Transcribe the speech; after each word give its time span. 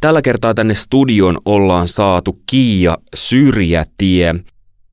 Tällä 0.00 0.22
kertaa 0.22 0.54
tänne 0.54 0.74
studion 0.74 1.38
ollaan 1.44 1.88
saatu 1.88 2.40
Kiia 2.50 2.98
Syrjätie, 3.14 4.34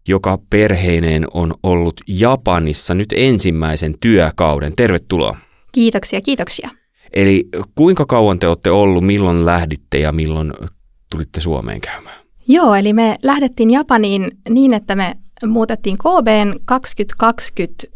joka 0.08 0.40
perheineen 0.50 1.26
on 1.34 1.54
ollut 1.64 2.02
Japanissa 2.08 2.94
nyt 2.94 3.08
ensimmäisen 3.16 3.96
työkauden. 4.00 4.74
Tervetuloa. 4.76 5.38
Kiitoksia, 5.72 6.22
kiitoksia. 6.22 6.70
Eli 7.14 7.48
kuinka 7.76 8.06
kauan 8.06 8.40
te 8.40 8.48
olette 8.48 8.72
ollut, 8.72 9.04
milloin 9.04 9.46
lähditte 9.46 10.00
ja 10.00 10.12
milloin 10.12 10.54
tulitte 11.12 11.42
Suomeen 11.42 11.82
käymään? 11.82 12.16
Joo, 12.48 12.76
eli 12.76 12.94
me 12.94 13.18
lähdettiin 13.24 13.72
Japaniin 13.72 14.32
niin, 14.50 14.74
että 14.74 14.96
me 14.96 15.16
muutettiin 15.46 15.98
KB 15.98 16.28
2020 16.66 17.88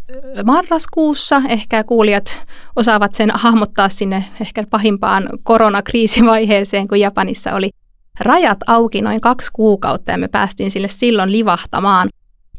marraskuussa. 0.45 1.41
Ehkä 1.49 1.83
kuulijat 1.83 2.41
osaavat 2.75 3.13
sen 3.13 3.31
hahmottaa 3.33 3.89
sinne 3.89 4.25
ehkä 4.41 4.63
pahimpaan 4.69 5.29
koronakriisivaiheeseen, 5.43 6.87
kun 6.87 6.99
Japanissa 6.99 7.53
oli 7.53 7.69
rajat 8.19 8.57
auki 8.67 9.01
noin 9.01 9.21
kaksi 9.21 9.51
kuukautta 9.53 10.11
ja 10.11 10.17
me 10.17 10.27
päästiin 10.27 10.71
sille 10.71 10.87
silloin 10.87 11.31
livahtamaan. 11.31 12.09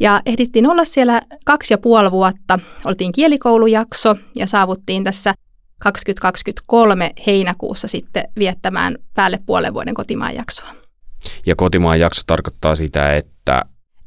Ja 0.01 0.20
ehdittiin 0.27 0.66
olla 0.66 0.84
siellä 0.84 1.23
kaksi 1.45 1.75
ja 1.75 1.78
puoli 1.78 2.11
vuotta. 2.11 2.59
Oltiin 2.84 3.12
kielikoulujakso 3.12 4.17
ja 4.34 4.47
saavuttiin 4.47 5.05
tässä 5.05 5.34
2023 5.78 7.11
heinäkuussa 7.27 7.89
sitten 7.89 8.25
viettämään 8.39 8.97
päälle 9.14 9.39
puolen 9.47 9.75
vuoden 9.75 9.95
kotimaan 9.95 10.34
jaksoa. 10.34 10.69
Ja 11.47 11.56
kotimaan 11.56 12.01
jakso 12.01 12.23
tarkoittaa 12.27 12.75
sitä, 12.75 13.14
että 13.14 13.62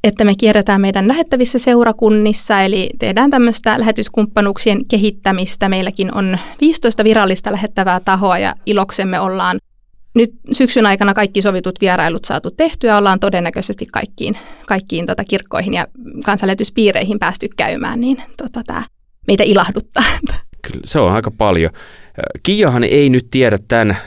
että 0.06 0.26
me 0.26 0.36
kierretään 0.36 0.82
meidän 0.82 1.08
lähettävissä 1.08 1.60
seurakunnissa, 1.60 2.62
eli 2.62 2.90
tehdään 3.00 3.30
tämmöistä 3.30 3.80
lähetyskumppanuuksien 3.80 4.86
kehittämistä. 4.86 5.70
Meilläkin 5.70 6.14
on 6.14 6.38
15 6.62 7.04
virallista 7.04 7.52
lähettävää 7.52 8.00
tahoa 8.00 8.40
ja 8.40 8.56
iloksemme 8.66 9.20
ollaan 9.20 9.60
nyt 10.16 10.34
syksyn 10.52 10.86
aikana 10.86 11.14
kaikki 11.14 11.42
sovitut 11.42 11.82
vierailut 11.82 12.26
saatu 12.26 12.52
tehtyä. 12.52 12.98
Ollaan 12.98 13.20
todennäköisesti 13.20 13.86
kaikkiin, 13.86 14.38
kaikkiin 14.68 15.06
tota 15.06 15.24
kirkkoihin 15.24 15.74
ja 15.74 15.88
kansanlähetyspiireihin 16.26 17.20
päästy 17.20 17.48
käymään, 17.58 18.02
niin 18.02 18.18
tota, 18.38 18.62
tämä 18.68 18.84
meitä 19.28 19.44
ilahduttaa. 19.44 20.04
Kyllä, 20.62 20.82
se 20.86 21.00
on 21.00 21.14
aika 21.14 21.32
paljon. 21.32 21.72
Kiahan 22.44 22.84
ei 22.84 23.10
nyt 23.10 23.28
tiedä 23.32 23.58
tämän 23.68 23.98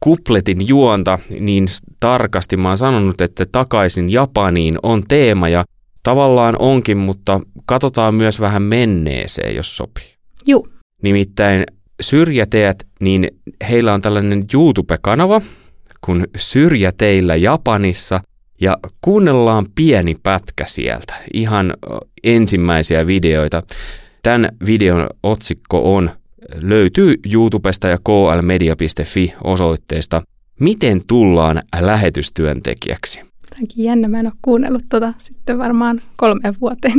kupletin 0.00 0.68
juonta 0.68 1.18
niin 1.40 1.66
tarkasti. 2.00 2.56
Mä 2.56 2.68
oon 2.68 2.78
sanonut, 2.78 3.20
että 3.20 3.46
takaisin 3.52 4.12
Japaniin 4.12 4.78
on 4.82 5.02
teema 5.08 5.48
ja 5.48 5.64
tavallaan 6.02 6.56
onkin, 6.58 6.98
mutta 6.98 7.40
katsotaan 7.66 8.14
myös 8.14 8.40
vähän 8.40 8.62
menneeseen, 8.62 9.56
jos 9.56 9.76
sopii. 9.76 10.14
Joo. 10.46 10.66
Nimittäin 11.02 11.64
syrjäteät, 12.00 12.86
niin 13.00 13.28
heillä 13.68 13.94
on 13.94 14.00
tällainen 14.00 14.44
YouTube-kanava 14.54 15.40
kun 16.00 16.26
Syrjäteillä 16.36 17.36
Japanissa 17.36 18.20
ja 18.60 18.78
kuunnellaan 19.00 19.66
pieni 19.74 20.16
pätkä 20.22 20.64
sieltä, 20.66 21.14
ihan 21.34 21.74
ensimmäisiä 22.24 23.06
videoita. 23.06 23.62
Tämän 24.22 24.48
videon 24.66 25.06
otsikko 25.22 25.96
on 25.96 26.10
löytyy 26.54 27.14
YouTubesta 27.32 27.88
ja 27.88 27.98
klmedia.fi 28.04 29.34
osoitteesta 29.44 30.22
Miten 30.60 31.00
tullaan 31.06 31.62
lähetystyöntekijäksi? 31.80 33.22
Tämäkin 33.50 33.84
jännä, 33.84 34.08
mä 34.08 34.20
en 34.20 34.26
ole 34.26 34.32
kuunnellut 34.42 34.82
tota 34.88 35.12
sitten 35.18 35.58
varmaan 35.58 36.00
kolmeen 36.16 36.54
vuoteen. 36.60 36.98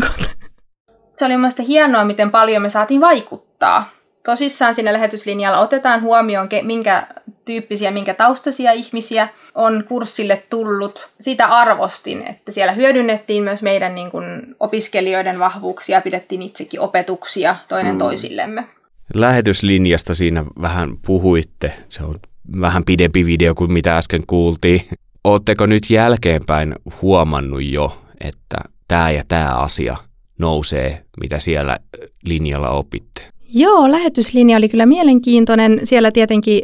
Se 1.18 1.26
oli 1.26 1.38
mielestäni 1.38 1.68
hienoa, 1.68 2.06
miten 2.06 2.32
paljon 2.32 2.62
me 2.62 2.70
saatiin 2.70 3.02
vaikuttaa. 3.02 3.90
Tosissaan 4.26 4.76
siinä 4.76 4.94
lähetyslinjalla 4.94 5.60
otetaan 5.60 6.02
huomioon, 6.02 6.50
minkä 6.62 7.08
tyyppisiä, 7.46 7.92
minkä 7.92 8.14
taustaisia 8.14 8.72
ihmisiä 8.72 9.28
on 9.56 9.84
kurssille 9.88 10.44
tullut. 10.50 11.10
Sitä 11.20 11.46
arvostin, 11.46 12.28
että 12.28 12.52
siellä 12.52 12.74
hyödynnettiin 12.74 13.44
myös 13.44 13.64
meidän 13.64 13.96
niin 13.96 14.12
kuin, 14.12 14.56
opiskelijoiden 14.60 15.40
vahvuuksia, 15.40 16.02
pidettiin 16.02 16.42
itsekin 16.42 16.80
opetuksia 16.80 17.56
toinen 17.68 17.96
mm. 17.96 18.00
toisillemme 18.00 18.68
lähetyslinjasta 19.14 20.14
siinä 20.14 20.46
vähän 20.62 20.98
puhuitte. 21.06 21.74
Se 21.90 22.04
on 22.04 22.16
vähän 22.62 22.84
pidempi 22.84 23.26
video 23.26 23.56
kuin 23.56 23.74
mitä 23.74 23.98
äsken 23.98 24.24
kuultiin. 24.28 24.82
Oletteko 25.24 25.66
nyt 25.66 25.90
jälkeenpäin 25.90 26.76
huomannut 27.02 27.64
jo, 27.64 28.02
että 28.22 28.58
tämä 28.88 29.12
ja 29.12 29.24
tämä 29.28 29.56
asia 29.56 29.98
nousee, 30.40 31.04
mitä 31.22 31.40
siellä 31.40 31.78
linjalla 32.26 32.70
opitte? 32.70 33.22
Joo, 33.54 33.92
lähetyslinja 33.92 34.58
oli 34.58 34.70
kyllä 34.70 34.86
mielenkiintoinen. 34.86 35.82
Siellä 35.84 36.12
tietenkin 36.12 36.64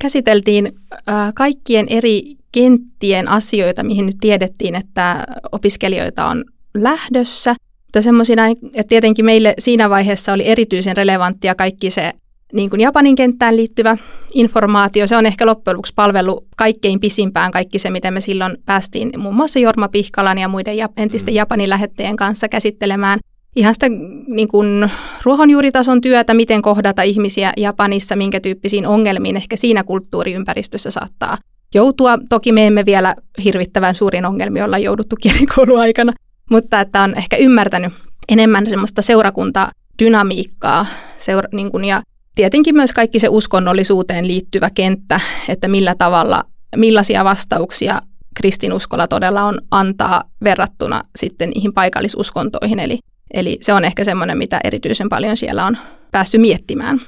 käsiteltiin 0.00 0.72
kaikkien 1.34 1.86
eri 1.88 2.36
kenttien 2.52 3.28
asioita, 3.28 3.82
mihin 3.82 4.06
nyt 4.06 4.16
tiedettiin, 4.20 4.74
että 4.74 5.26
opiskelijoita 5.52 6.26
on 6.26 6.44
lähdössä. 6.74 7.54
Mutta 7.92 8.02
semmoisina, 8.02 8.48
että 8.48 8.88
tietenkin 8.88 9.24
meille 9.24 9.54
siinä 9.58 9.90
vaiheessa 9.90 10.32
oli 10.32 10.46
erityisen 10.46 10.96
relevanttia 10.96 11.54
kaikki 11.54 11.90
se 11.90 12.12
niin 12.52 12.70
kuin 12.70 12.80
Japanin 12.80 13.16
kenttään 13.16 13.56
liittyvä 13.56 13.96
informaatio. 14.34 15.06
Se 15.06 15.16
on 15.16 15.26
ehkä 15.26 15.46
loppujen 15.46 15.76
lopuksi 15.76 15.92
palvelu 15.96 16.46
kaikkein 16.56 17.00
pisimpään 17.00 17.50
kaikki 17.50 17.78
se, 17.78 17.90
miten 17.90 18.14
me 18.14 18.20
silloin 18.20 18.56
päästiin 18.66 19.12
muun 19.16 19.34
muassa 19.34 19.58
Jorma 19.58 19.88
Pihkalan 19.88 20.38
ja 20.38 20.48
muiden 20.48 20.74
entisten 20.96 21.34
mm. 21.34 21.36
Japanin 21.36 21.70
lähetteen 21.70 22.16
kanssa 22.16 22.48
käsittelemään 22.48 23.18
ihan 23.56 23.74
sitä 23.74 23.86
niin 24.26 24.48
kuin 24.48 24.90
ruohonjuuritason 25.24 26.00
työtä, 26.00 26.34
miten 26.34 26.62
kohdata 26.62 27.02
ihmisiä 27.02 27.52
Japanissa, 27.56 28.16
minkä 28.16 28.40
tyyppisiin 28.40 28.86
ongelmiin 28.86 29.36
ehkä 29.36 29.56
siinä 29.56 29.84
kulttuuriympäristössä 29.84 30.90
saattaa 30.90 31.36
joutua. 31.74 32.18
Toki 32.28 32.52
me 32.52 32.66
emme 32.66 32.86
vielä 32.86 33.14
hirvittävän 33.44 33.94
suurin 33.94 34.26
ongelmi 34.26 34.62
olla 34.62 34.78
jouduttu 34.78 35.16
kielikouluaikana, 35.22 36.12
mutta 36.52 36.80
että 36.80 37.02
on 37.02 37.14
ehkä 37.16 37.36
ymmärtänyt 37.36 37.92
enemmän 38.28 38.66
semmoista 38.66 39.02
seurakuntadynamiikkaa 39.02 40.86
seura- 41.16 41.48
niin 41.52 41.70
kuin, 41.70 41.84
ja 41.84 42.02
tietenkin 42.34 42.74
myös 42.74 42.92
kaikki 42.92 43.18
se 43.18 43.28
uskonnollisuuteen 43.28 44.26
liittyvä 44.26 44.70
kenttä, 44.70 45.20
että 45.48 45.68
millä 45.68 45.94
tavalla, 45.98 46.44
millaisia 46.76 47.24
vastauksia 47.24 48.00
kristinuskolla 48.36 49.08
todella 49.08 49.42
on 49.42 49.58
antaa 49.70 50.24
verrattuna 50.44 51.02
sitten 51.18 51.50
niihin 51.50 51.72
paikallisuskontoihin. 51.72 52.78
Eli, 52.78 52.98
eli 53.34 53.58
se 53.60 53.72
on 53.72 53.84
ehkä 53.84 54.04
semmoinen, 54.04 54.38
mitä 54.38 54.60
erityisen 54.64 55.08
paljon 55.08 55.36
siellä 55.36 55.66
on 55.66 55.76
päässyt 56.10 56.40
miettimään. 56.40 56.98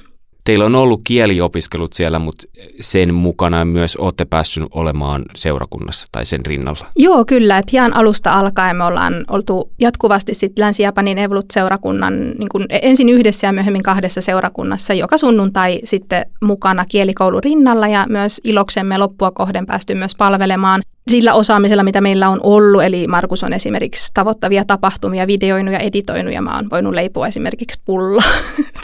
Teillä 0.44 0.64
on 0.64 0.74
ollut 0.74 1.00
kieliopiskelut 1.04 1.92
siellä, 1.92 2.18
mutta 2.18 2.46
sen 2.80 3.14
mukana 3.14 3.64
myös 3.64 3.96
olette 3.96 4.24
päässyt 4.24 4.64
olemaan 4.70 5.22
seurakunnassa 5.34 6.06
tai 6.12 6.26
sen 6.26 6.46
rinnalla. 6.46 6.86
Joo, 6.96 7.24
kyllä. 7.24 7.58
Että 7.58 7.70
ihan 7.72 7.96
alusta 7.96 8.34
alkaen 8.34 8.76
me 8.76 8.84
ollaan 8.84 9.24
oltu 9.28 9.70
jatkuvasti 9.80 10.34
sit 10.34 10.58
Länsi-Japanin 10.58 11.18
Evolut-seurakunnan 11.18 12.30
niin 12.38 12.48
kun 12.48 12.66
ensin 12.68 13.08
yhdessä 13.08 13.46
ja 13.46 13.52
myöhemmin 13.52 13.82
kahdessa 13.82 14.20
seurakunnassa 14.20 14.94
joka 14.94 15.18
sunnuntai 15.18 15.80
sitten 15.84 16.26
mukana 16.42 16.84
kielikoulun 16.86 17.44
rinnalla 17.44 17.88
ja 17.88 18.06
myös 18.08 18.40
iloksemme 18.44 18.98
loppua 18.98 19.30
kohden 19.30 19.66
päästy 19.66 19.94
myös 19.94 20.14
palvelemaan 20.14 20.82
sillä 21.10 21.34
osaamisella, 21.34 21.82
mitä 21.82 22.00
meillä 22.00 22.28
on 22.28 22.40
ollut. 22.42 22.82
Eli 22.82 23.06
Markus 23.06 23.44
on 23.44 23.52
esimerkiksi 23.52 24.10
tavoittavia 24.14 24.64
tapahtumia 24.64 25.26
videoinut 25.26 25.74
ja 25.74 25.78
editoinut 25.78 26.34
ja 26.34 26.42
mä 26.42 26.56
oon 26.56 26.70
voinut 26.70 26.94
leipoa 26.94 27.26
esimerkiksi 27.26 27.80
pulla, 27.84 28.22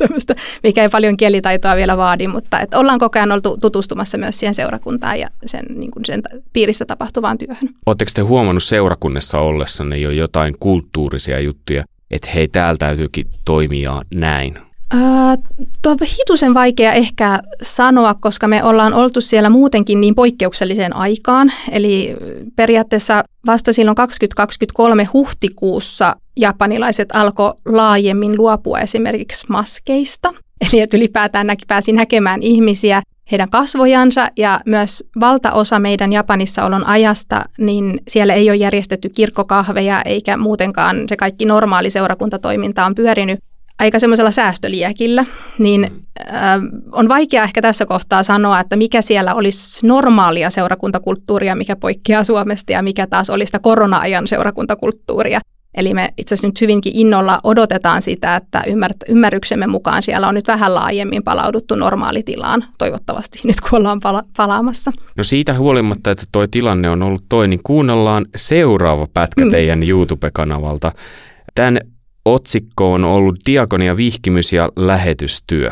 mikä 0.62 0.82
ei 0.82 0.88
paljon 0.88 1.16
kielitaitoa 1.16 1.76
vielä 1.76 1.96
vaadi, 1.96 2.28
mutta 2.28 2.60
et 2.60 2.74
ollaan 2.74 2.98
koko 2.98 3.18
ajan 3.18 3.32
oltu 3.32 3.56
tutustumassa 3.56 4.18
myös 4.18 4.38
siihen 4.38 4.54
seurakuntaan 4.54 5.20
ja 5.20 5.28
sen, 5.46 5.64
niin 5.74 5.90
kuin 5.90 6.04
sen 6.04 6.22
piirissä 6.52 6.84
tapahtuvaan 6.84 7.38
työhön. 7.38 7.70
Oletteko 7.86 8.10
te 8.14 8.22
huomannut 8.22 8.64
seurakunnassa 8.64 9.38
ollessanne 9.38 9.98
jo 9.98 10.10
jotain 10.10 10.54
kulttuurisia 10.60 11.40
juttuja, 11.40 11.84
että 12.10 12.30
hei, 12.34 12.48
täällä 12.48 12.78
täytyykin 12.78 13.26
toimia 13.44 14.02
näin? 14.14 14.69
Uh, 14.94 15.44
tuo 15.82 15.92
on 15.92 15.98
hitusen 16.18 16.54
vaikea 16.54 16.92
ehkä 16.92 17.40
sanoa, 17.62 18.14
koska 18.14 18.48
me 18.48 18.64
ollaan 18.64 18.94
oltu 18.94 19.20
siellä 19.20 19.50
muutenkin 19.50 20.00
niin 20.00 20.14
poikkeukselliseen 20.14 20.96
aikaan. 20.96 21.52
Eli 21.70 22.16
periaatteessa 22.56 23.24
vasta 23.46 23.72
silloin 23.72 23.94
2023 23.94 25.04
huhtikuussa 25.04 26.16
japanilaiset 26.36 27.08
alkoi 27.12 27.54
laajemmin 27.64 28.38
luopua 28.38 28.80
esimerkiksi 28.80 29.46
maskeista. 29.48 30.32
Eli 30.72 30.80
että 30.80 30.96
ylipäätään 30.96 31.46
näki, 31.46 31.64
pääsi 31.68 31.92
näkemään 31.92 32.42
ihmisiä, 32.42 33.02
heidän 33.30 33.50
kasvojansa 33.50 34.28
ja 34.36 34.60
myös 34.66 35.04
valtaosa 35.20 35.78
meidän 35.78 36.12
Japanissa 36.12 36.64
olon 36.64 36.86
ajasta, 36.86 37.44
niin 37.58 38.00
siellä 38.08 38.34
ei 38.34 38.50
ole 38.50 38.56
järjestetty 38.56 39.08
kirkkokahveja 39.08 40.02
eikä 40.02 40.36
muutenkaan 40.36 41.04
se 41.08 41.16
kaikki 41.16 41.44
normaali 41.44 41.90
seurakuntatoiminta 41.90 42.86
on 42.86 42.94
pyörinyt 42.94 43.40
aika 43.80 43.98
semmoisella 43.98 44.30
säästöliekillä, 44.30 45.24
niin 45.58 45.90
äh, 46.32 46.60
on 46.92 47.08
vaikea 47.08 47.44
ehkä 47.44 47.62
tässä 47.62 47.86
kohtaa 47.86 48.22
sanoa, 48.22 48.60
että 48.60 48.76
mikä 48.76 49.02
siellä 49.02 49.34
olisi 49.34 49.86
normaalia 49.86 50.50
seurakuntakulttuuria, 50.50 51.54
mikä 51.54 51.76
poikkeaa 51.76 52.24
Suomesta 52.24 52.72
ja 52.72 52.82
mikä 52.82 53.06
taas 53.06 53.30
olisi 53.30 53.48
sitä 53.48 53.58
korona-ajan 53.58 54.28
seurakuntakulttuuria. 54.28 55.40
Eli 55.74 55.94
me 55.94 56.08
itse 56.18 56.34
asiassa 56.34 56.48
nyt 56.48 56.60
hyvinkin 56.60 56.92
innolla 56.96 57.40
odotetaan 57.44 58.02
sitä, 58.02 58.36
että 58.36 58.62
ymmärryksemme 59.08 59.66
mukaan 59.66 60.02
siellä 60.02 60.28
on 60.28 60.34
nyt 60.34 60.46
vähän 60.46 60.74
laajemmin 60.74 61.22
palauduttu 61.22 61.74
normaalitilaan, 61.74 62.64
toivottavasti 62.78 63.40
nyt 63.44 63.60
kun 63.60 63.78
ollaan 63.78 64.00
pala- 64.00 64.24
palaamassa. 64.36 64.92
No 65.16 65.24
siitä 65.24 65.54
huolimatta, 65.54 66.10
että 66.10 66.24
tuo 66.32 66.46
tilanne 66.46 66.90
on 66.90 67.02
ollut 67.02 67.24
toi, 67.28 67.48
niin 67.48 67.60
kuunnellaan 67.64 68.26
seuraava 68.36 69.06
pätkä 69.14 69.44
mm. 69.44 69.50
teidän 69.50 69.82
YouTube-kanavalta. 69.82 70.92
Tämän 71.54 71.80
otsikko 72.24 72.92
on 72.92 73.04
ollut 73.04 73.36
Diakonia 73.46 73.96
vihkimys 73.96 74.52
ja 74.52 74.68
lähetystyö. 74.76 75.70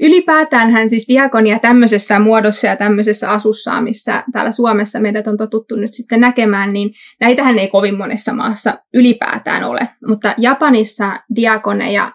Ylipäätään 0.00 0.70
hän 0.70 0.90
siis 0.90 1.08
diakonia 1.08 1.58
tämmöisessä 1.58 2.18
muodossa 2.18 2.66
ja 2.66 2.76
tämmöisessä 2.76 3.30
asussa, 3.30 3.80
missä 3.80 4.24
täällä 4.32 4.52
Suomessa 4.52 5.00
meidät 5.00 5.26
on 5.26 5.36
totuttu 5.36 5.76
nyt 5.76 5.94
sitten 5.94 6.20
näkemään, 6.20 6.72
niin 6.72 6.90
näitähän 7.20 7.58
ei 7.58 7.68
kovin 7.68 7.98
monessa 7.98 8.32
maassa 8.32 8.78
ylipäätään 8.94 9.64
ole. 9.64 9.88
Mutta 10.06 10.34
Japanissa 10.38 11.20
diakoneja 11.34 12.12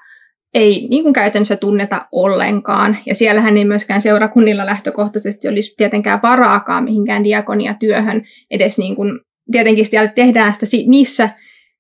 ei 0.53 0.87
niin 0.89 1.03
kuin 1.03 1.13
käytännössä 1.13 1.55
tunneta 1.55 2.07
ollenkaan. 2.11 2.97
Ja 3.05 3.15
siellähän 3.15 3.57
ei 3.57 3.65
myöskään 3.65 4.01
seurakunnilla 4.01 4.65
lähtökohtaisesti 4.65 5.47
olisi 5.47 5.73
tietenkään 5.77 6.19
varaakaan 6.23 6.83
mihinkään 6.83 7.23
diakoniatyöhön 7.23 8.23
edes 8.51 8.77
niin 8.77 8.95
kuin, 8.95 9.19
tietenkin 9.51 9.85
siellä 9.85 10.11
tehdään 10.11 10.53
sitä 10.53 10.65
niissä 10.87 11.29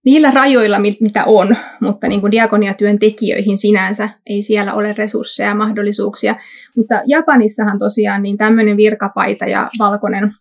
niillä 0.05 0.31
rajoilla, 0.31 0.79
mitä 0.79 1.23
on, 1.25 1.55
mutta 1.81 2.07
niin 2.07 2.21
kuin 2.21 2.31
diakoniatyön 2.31 2.99
tekijöihin 2.99 3.57
sinänsä 3.57 4.09
ei 4.25 4.43
siellä 4.43 4.73
ole 4.73 4.93
resursseja 4.93 5.49
ja 5.49 5.55
mahdollisuuksia. 5.55 6.35
Mutta 6.77 7.01
Japanissahan 7.05 7.79
tosiaan 7.79 8.21
niin 8.21 8.37
tämmöinen 8.37 8.77
virkapaita 8.77 9.45
ja 9.45 9.69
valkoinen, 9.79 10.31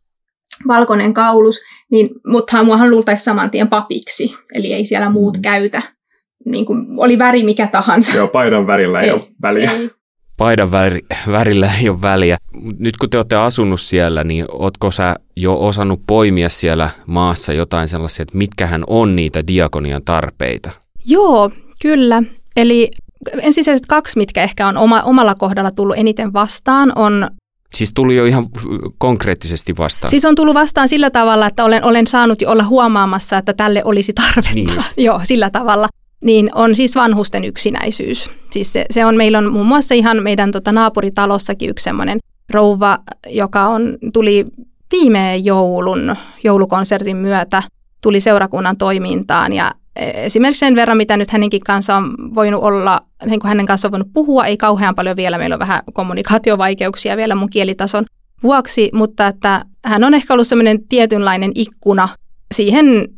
valkoinen 0.69 1.15
kaulus, 1.15 1.61
niin, 1.91 2.11
mutta 2.27 2.65
muahan 2.65 2.91
luultaisiin 2.91 3.25
saman 3.25 3.51
tien 3.51 3.69
papiksi, 3.69 4.35
eli 4.55 4.73
ei 4.73 4.87
siellä 4.87 5.11
muut 5.11 5.37
mm. 5.37 5.43
käytä. 5.43 5.83
Niin 6.45 6.67
kuin 6.67 6.87
oli 6.97 7.19
väri 7.19 7.43
mikä 7.43 7.67
tahansa. 7.67 8.17
Joo, 8.17 8.29
paidan 8.29 8.67
värillä 8.67 9.01
ei, 9.01 9.07
ei 9.07 9.13
ole 9.13 9.29
väliä. 9.43 9.71
Ei, 9.71 9.91
paidan 10.37 10.71
väri, 10.71 11.01
värillä 11.31 11.71
ei 11.81 11.89
ole 11.89 12.03
väliä. 12.03 12.39
Nyt 12.79 12.97
kun 12.97 13.11
te 13.11 13.17
olette 13.17 13.37
asunut 13.37 13.81
siellä, 13.81 14.25
niin 14.25 14.45
ootko 14.49 14.91
sä 14.91 15.17
jo 15.37 15.67
osannut 15.67 16.01
poimia 16.07 16.49
siellä 16.49 16.91
maassa 17.07 17.53
jotain 17.53 17.89
sellaisia, 17.89 18.23
että 18.23 18.39
mitkähän 18.39 18.85
on 18.87 19.17
niitä 19.17 19.47
diakonian 19.47 20.03
tarpeita? 20.05 20.71
Joo, 21.07 21.51
kyllä. 21.83 22.23
Eli 22.57 22.91
ensisijaisesti 23.43 23.89
kaksi, 23.89 24.19
mitkä 24.19 24.43
ehkä 24.43 24.69
on 24.69 24.77
oma, 24.77 25.03
omalla 25.03 25.35
kohdalla 25.35 25.71
tullut 25.71 25.97
eniten 25.99 26.33
vastaan, 26.33 26.93
on 26.97 27.31
Siis 27.75 27.93
tuli 27.95 28.17
jo 28.17 28.25
ihan 28.25 28.47
konkreettisesti 28.99 29.75
vastaan. 29.79 30.11
Siis 30.11 30.25
on 30.25 30.35
tullut 30.35 30.55
vastaan 30.55 30.89
sillä 30.89 31.11
tavalla, 31.11 31.47
että 31.47 31.65
olen, 31.65 31.85
olen 31.85 32.07
saanut 32.07 32.43
jo 32.43 32.51
olla 32.51 32.65
huomaamassa, 32.65 33.39
että 33.39 33.53
tälle 33.53 33.85
olisi 33.85 34.13
tarvetta. 34.13 34.55
Niin 34.55 34.69
Joo, 35.07 35.21
sillä 35.25 35.51
tavalla 35.51 35.89
niin 36.23 36.51
on 36.55 36.75
siis 36.75 36.95
vanhusten 36.95 37.45
yksinäisyys. 37.45 38.31
Siis 38.51 38.73
se, 38.73 38.87
se 38.91 39.05
on, 39.05 39.17
meillä 39.17 39.39
on 39.39 39.53
muun 39.53 39.67
muassa 39.67 39.95
ihan 39.95 40.23
meidän 40.23 40.53
tota, 40.53 40.73
naapuritalossakin 40.73 41.71
yksi 41.71 41.85
semmoinen 41.85 42.19
rouva, 42.51 42.99
joka 43.27 43.67
on, 43.67 43.99
tuli 44.13 44.47
viime 44.93 45.37
joulun, 45.37 46.17
joulukonsertin 46.45 47.17
myötä, 47.17 47.63
tuli 48.03 48.21
seurakunnan 48.21 48.77
toimintaan 48.77 49.53
ja 49.53 49.73
e, 49.97 50.11
esimerkiksi 50.27 50.61
sen 50.61 50.77
verran, 50.77 50.97
mitä 50.97 51.17
nyt 51.17 51.31
hänenkin 51.31 51.61
kanssa 51.61 51.97
on 51.97 52.35
voinut 52.35 52.63
olla, 52.63 53.01
niin 53.27 53.41
kuin 53.41 53.49
hänen 53.49 53.67
kanssa 53.67 53.89
on 53.89 53.93
voinut 53.93 54.13
puhua, 54.13 54.47
ei 54.47 54.57
kauhean 54.57 54.95
paljon 54.95 55.17
vielä, 55.17 55.39
meillä 55.39 55.55
on 55.55 55.61
vähän 55.61 55.83
kommunikaatiovaikeuksia 55.93 57.17
vielä 57.17 57.35
mun 57.35 57.51
kielitason 57.51 58.05
vuoksi, 58.43 58.91
mutta 58.93 59.27
että 59.27 59.65
hän 59.85 60.05
on 60.05 60.15
ehkä 60.15 60.35
ollut 60.35 60.49
semmoinen 60.49 60.89
tietynlainen 60.89 61.53
ikkuna 61.55 62.09
siihen 62.55 63.09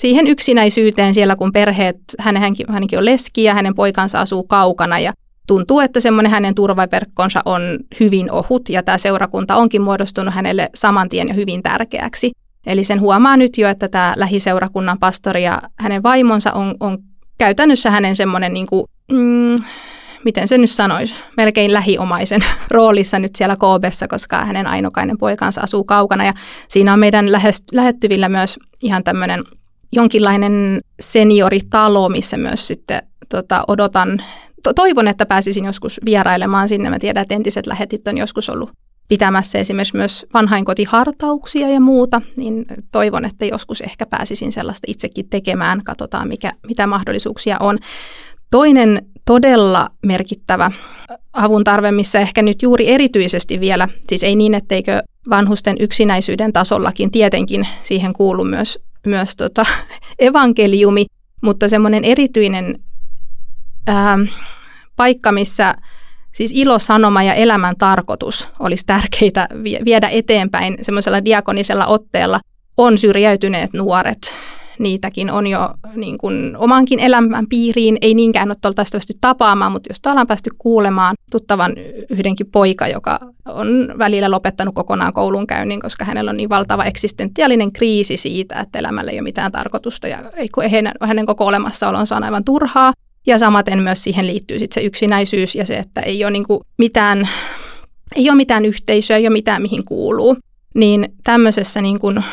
siihen 0.00 0.26
yksinäisyyteen 0.26 1.14
siellä, 1.14 1.36
kun 1.36 1.52
perheet, 1.52 1.96
hänen, 2.18 2.42
hänenkin 2.68 2.98
on 2.98 3.04
leski 3.04 3.44
ja 3.44 3.54
hänen 3.54 3.74
poikansa 3.74 4.20
asuu 4.20 4.42
kaukana 4.42 4.98
ja 4.98 5.12
tuntuu, 5.46 5.80
että 5.80 6.00
semmoinen 6.00 6.32
hänen 6.32 6.54
turvaverkkonsa 6.54 7.42
on 7.44 7.78
hyvin 8.00 8.32
ohut 8.32 8.68
ja 8.68 8.82
tämä 8.82 8.98
seurakunta 8.98 9.56
onkin 9.56 9.82
muodostunut 9.82 10.34
hänelle 10.34 10.70
saman 10.74 11.08
tien 11.08 11.28
jo 11.28 11.34
hyvin 11.34 11.62
tärkeäksi. 11.62 12.30
Eli 12.66 12.84
sen 12.84 13.00
huomaa 13.00 13.36
nyt 13.36 13.58
jo, 13.58 13.68
että 13.68 13.88
tämä 13.88 14.14
lähiseurakunnan 14.16 14.98
pastori 14.98 15.42
ja 15.42 15.62
hänen 15.78 16.02
vaimonsa 16.02 16.52
on, 16.52 16.74
on 16.80 16.98
käytännössä 17.38 17.90
hänen 17.90 18.16
semmoinen, 18.16 18.54
niin 18.54 18.66
kuin, 18.66 18.84
mm, 19.12 19.56
miten 20.24 20.48
se 20.48 20.58
nyt 20.58 20.70
sanoisi, 20.70 21.14
melkein 21.36 21.72
lähiomaisen 21.72 22.40
roolissa 22.70 23.18
nyt 23.18 23.36
siellä 23.36 23.56
Koobessa, 23.56 24.08
koska 24.08 24.44
hänen 24.44 24.66
ainokainen 24.66 25.18
poikansa 25.18 25.60
asuu 25.60 25.84
kaukana. 25.84 26.24
Ja 26.24 26.32
siinä 26.68 26.92
on 26.92 26.98
meidän 26.98 27.32
lähettyvillä 27.72 28.28
myös 28.28 28.58
ihan 28.82 29.04
tämmöinen 29.04 29.44
jonkinlainen 29.92 30.80
senioritalo, 31.00 32.08
missä 32.08 32.36
myös 32.36 32.66
sitten 32.66 33.02
tota, 33.28 33.64
odotan, 33.68 34.22
to, 34.62 34.72
toivon, 34.74 35.08
että 35.08 35.26
pääsisin 35.26 35.64
joskus 35.64 36.00
vierailemaan 36.04 36.68
sinne. 36.68 36.90
Mä 36.90 36.98
tiedän, 36.98 37.22
että 37.22 37.34
entiset 37.34 37.66
lähetit 37.66 38.08
on 38.08 38.18
joskus 38.18 38.48
ollut 38.48 38.70
pitämässä 39.08 39.58
esimerkiksi 39.58 39.96
myös 39.96 40.26
vanhainkotihartauksia 40.34 41.68
ja 41.68 41.80
muuta, 41.80 42.22
niin 42.36 42.64
toivon, 42.92 43.24
että 43.24 43.44
joskus 43.44 43.80
ehkä 43.80 44.06
pääsisin 44.06 44.52
sellaista 44.52 44.84
itsekin 44.86 45.28
tekemään. 45.28 45.84
Katsotaan, 45.84 46.28
mikä, 46.28 46.52
mitä 46.66 46.86
mahdollisuuksia 46.86 47.56
on. 47.60 47.78
Toinen 48.50 49.06
todella 49.26 49.90
merkittävä 50.06 50.70
avun 51.32 51.64
tarve, 51.64 51.92
missä 51.92 52.20
ehkä 52.20 52.42
nyt 52.42 52.62
juuri 52.62 52.88
erityisesti 52.88 53.60
vielä, 53.60 53.88
siis 54.08 54.22
ei 54.22 54.36
niin, 54.36 54.54
etteikö 54.54 55.02
vanhusten 55.30 55.76
yksinäisyyden 55.80 56.52
tasollakin 56.52 57.10
tietenkin 57.10 57.68
siihen 57.82 58.12
kuulu 58.12 58.44
myös 58.44 58.78
myös 59.06 59.36
tota, 59.36 59.64
evankeliumi, 60.18 61.06
mutta 61.42 61.68
semmoinen 61.68 62.04
erityinen 62.04 62.78
ää, 63.86 64.18
paikka, 64.96 65.32
missä 65.32 65.74
siis 66.32 66.52
ilosanoma 66.54 67.22
ja 67.22 67.34
elämän 67.34 67.74
tarkoitus 67.78 68.48
olisi 68.58 68.86
tärkeitä 68.86 69.48
viedä 69.84 70.08
eteenpäin 70.08 70.78
semmoisella 70.82 71.24
diakonisella 71.24 71.86
otteella, 71.86 72.40
on 72.76 72.98
syrjäytyneet 72.98 73.72
nuoret 73.72 74.34
niitäkin 74.80 75.30
on 75.30 75.46
jo 75.46 75.68
niin 75.94 76.18
kuin 76.18 76.56
omankin 76.56 77.00
elämän 77.00 77.46
piiriin, 77.46 77.98
ei 78.00 78.14
niinkään 78.14 78.48
ole 78.48 78.56
oltaisi 78.64 78.90
päästy 78.92 79.12
tapaamaan, 79.20 79.72
mutta 79.72 79.90
jos 79.90 80.00
ollaan 80.06 80.26
päästy 80.26 80.50
kuulemaan 80.58 81.16
tuttavan 81.30 81.72
yhdenkin 82.10 82.46
poika, 82.46 82.88
joka 82.88 83.18
on 83.48 83.94
välillä 83.98 84.30
lopettanut 84.30 84.74
kokonaan 84.74 85.12
koulunkäynnin, 85.12 85.80
koska 85.80 86.04
hänellä 86.04 86.30
on 86.30 86.36
niin 86.36 86.48
valtava 86.48 86.84
eksistentiaalinen 86.84 87.72
kriisi 87.72 88.16
siitä, 88.16 88.60
että 88.60 88.78
elämällä 88.78 89.10
ei 89.10 89.16
ole 89.16 89.22
mitään 89.22 89.52
tarkoitusta 89.52 90.08
ja 90.08 90.18
hänen, 90.70 90.94
hänen 91.02 91.26
koko 91.26 91.46
olemassaolonsa 91.46 92.16
on 92.16 92.24
aivan 92.24 92.44
turhaa. 92.44 92.92
Ja 93.26 93.38
samaten 93.38 93.82
myös 93.82 94.02
siihen 94.02 94.26
liittyy 94.26 94.58
sit 94.58 94.72
se 94.72 94.80
yksinäisyys 94.80 95.54
ja 95.54 95.66
se, 95.66 95.78
että 95.78 96.00
ei 96.00 96.24
ole 96.24 96.30
niin 96.30 96.46
kuin 96.46 96.60
mitään, 96.78 97.28
ei 98.16 98.30
ole 98.30 98.36
mitään 98.36 98.64
yhteisöä, 98.64 99.16
ei 99.16 99.26
ole 99.26 99.32
mitään 99.32 99.62
mihin 99.62 99.84
kuuluu. 99.84 100.36
Niin 100.74 101.08
tämmöisessä 101.24 101.80
niin 101.80 101.98
kuin 101.98 102.24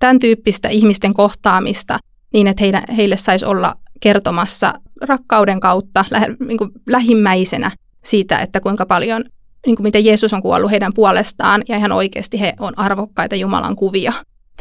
tämän 0.00 0.18
tyyppistä 0.18 0.68
ihmisten 0.68 1.14
kohtaamista 1.14 1.98
niin, 2.32 2.46
että 2.46 2.62
heille, 2.62 2.82
heille 2.96 3.16
saisi 3.16 3.46
olla 3.46 3.74
kertomassa 4.00 4.74
rakkauden 5.00 5.60
kautta 5.60 6.04
lä, 6.10 6.26
niin 6.46 6.58
kuin 6.58 6.70
lähimmäisenä 6.86 7.70
siitä, 8.04 8.38
että 8.38 8.60
kuinka 8.60 8.86
paljon, 8.86 9.24
niin 9.66 9.76
kuin 9.76 9.84
miten 9.84 10.04
Jeesus 10.04 10.32
on 10.32 10.42
kuollut 10.42 10.70
heidän 10.70 10.92
puolestaan 10.94 11.62
ja 11.68 11.76
ihan 11.76 11.92
oikeasti 11.92 12.40
he 12.40 12.54
on 12.60 12.78
arvokkaita 12.78 13.36
Jumalan 13.36 13.76
kuvia. 13.76 14.12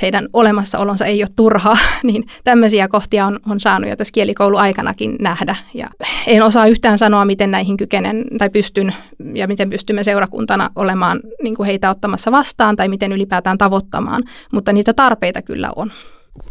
Heidän 0.02 0.28
olemassaolonsa 0.34 1.06
ei 1.06 1.24
ole 1.24 1.30
turhaa, 1.36 1.78
niin 2.04 2.28
tämmöisiä 2.44 2.88
kohtia 2.88 3.26
on, 3.26 3.40
on 3.50 3.60
saanut 3.60 3.90
jo 3.90 3.96
tässä 3.96 4.12
kielikouluaikanakin 4.12 5.16
nähdä. 5.20 5.56
Ja 5.74 5.90
en 6.28 6.44
osaa 6.44 6.68
yhtään 6.68 6.98
sanoa, 6.98 7.26
miten 7.26 7.52
näihin 7.52 7.78
kykenen 7.78 8.26
tai 8.38 8.50
pystyn 8.50 8.94
ja 9.34 9.48
miten 9.48 9.70
pystymme 9.70 10.04
seurakuntana 10.04 10.70
olemaan 10.76 11.20
niin 11.44 11.56
kuin 11.56 11.68
heitä 11.68 11.90
ottamassa 11.90 12.32
vastaan 12.32 12.76
tai 12.76 12.88
miten 12.88 13.12
ylipäätään 13.12 13.58
tavoittamaan, 13.58 14.24
mutta 14.52 14.74
niitä 14.74 14.94
tarpeita 14.94 15.42
kyllä 15.42 15.72
on. 15.76 15.92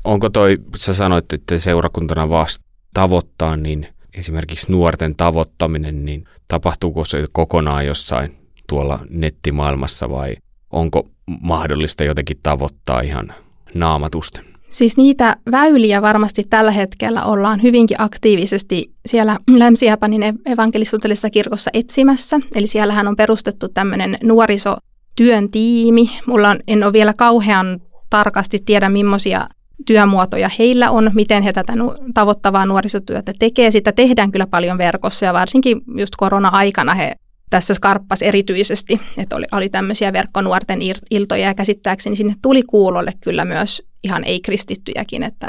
Onko 0.05 0.31
toi, 0.31 0.59
sä 0.77 0.95
sanoit, 0.95 1.33
että 1.33 1.59
seurakuntana 1.59 2.29
vasta 2.29 2.65
tavoittaa, 2.95 3.57
niin 3.57 3.87
esimerkiksi 4.15 4.73
nuorten 4.73 5.15
tavoittaminen, 5.17 6.05
niin 6.05 6.25
tapahtuuko 6.49 7.05
se 7.05 7.25
kokonaan 7.33 7.87
jossain 7.87 8.37
tuolla 8.69 8.99
nettimaailmassa 9.11 10.11
vai 10.11 10.37
onko 10.75 11.09
mahdollista 11.41 12.05
jotenkin 12.05 12.37
tavoittaa 12.43 13.01
ihan 13.01 13.35
naamatusten? 13.75 14.45
Siis 14.71 14.97
niitä 14.97 15.37
väyliä 15.51 16.03
varmasti 16.03 16.45
tällä 16.51 16.71
hetkellä 16.71 17.25
ollaan 17.25 17.63
hyvinkin 17.63 18.01
aktiivisesti 18.01 18.93
siellä 19.07 19.37
Länsi-Japanin 19.51 20.23
evankelisuutellisessa 20.47 21.31
kirkossa 21.31 21.71
etsimässä. 21.75 22.41
Eli 22.55 22.67
siellähän 22.67 23.09
on 23.09 23.17
perustettu 23.17 23.69
tämmöinen 23.69 24.19
nuorisotyön 24.23 25.51
tiimi. 25.51 26.11
Mulla 26.27 26.49
on, 26.49 26.59
en 26.69 26.85
ole 26.85 26.93
vielä 26.93 27.15
kauhean 27.15 27.81
tarkasti 28.11 28.59
tiedä, 28.67 28.89
millaisia 28.89 29.49
työmuotoja 29.87 30.51
heillä 30.59 30.91
on, 30.91 31.11
miten 31.15 31.43
he 31.43 31.53
tätä 31.53 31.73
tavoittavaa 32.15 32.67
nuorisotyötä 32.67 33.33
tekee. 33.39 33.71
Sitä 33.71 33.93
tehdään 33.93 34.33
kyllä 34.33 34.47
paljon 34.47 34.79
verkossa 34.79 35.27
ja 35.27 35.33
varsinkin 35.33 35.83
just 35.97 36.15
korona-aikana 36.17 36.95
he 36.95 37.15
tässä 37.51 37.75
skarppas 37.75 38.23
erityisesti, 38.23 39.01
että 39.19 39.37
oli, 39.37 39.47
oli 39.53 39.69
tämmöisiä 39.69 40.13
verkkonuorten 40.13 40.81
iltoja 41.11 41.47
ja 41.47 41.55
käsittääkseni 41.55 42.17
sinne 42.17 42.35
tuli 42.43 42.63
kuulolle 42.63 43.13
kyllä 43.21 43.45
myös 43.45 43.83
ihan 44.05 44.25
ei-kristittyjäkin, 44.25 45.23
että 45.23 45.49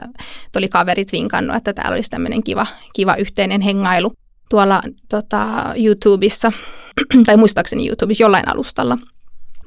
tuli 0.51 0.69
kaverit 0.69 1.11
vinkannut, 1.11 1.55
että 1.55 1.73
täällä 1.73 1.95
olisi 1.95 2.09
tämmöinen 2.09 2.43
kiva, 2.43 2.65
kiva 2.93 3.15
yhteinen 3.15 3.61
hengailu 3.61 4.13
tuolla 4.49 4.81
tota, 5.09 5.73
YouTubessa, 5.83 6.51
tai 7.25 7.37
muistaakseni 7.37 7.87
YouTubessa 7.87 8.23
jollain 8.23 8.47
alustalla. 8.47 8.97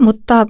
Mutta 0.01 0.47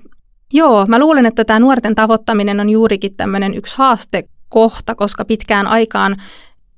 joo, 0.53 0.87
mä 0.87 0.99
luulen, 0.99 1.27
että 1.27 1.45
tämä 1.45 1.61
nuorten 1.61 1.95
tavoittaminen 1.95 2.61
on 2.61 2.71
juurikin 2.71 3.17
tämmöinen 3.17 3.55
yksi 3.55 3.79
haaste 3.79 4.25
kohta, 4.49 4.95
koska 4.95 5.25
pitkään 5.25 5.67
aikaan 5.67 6.17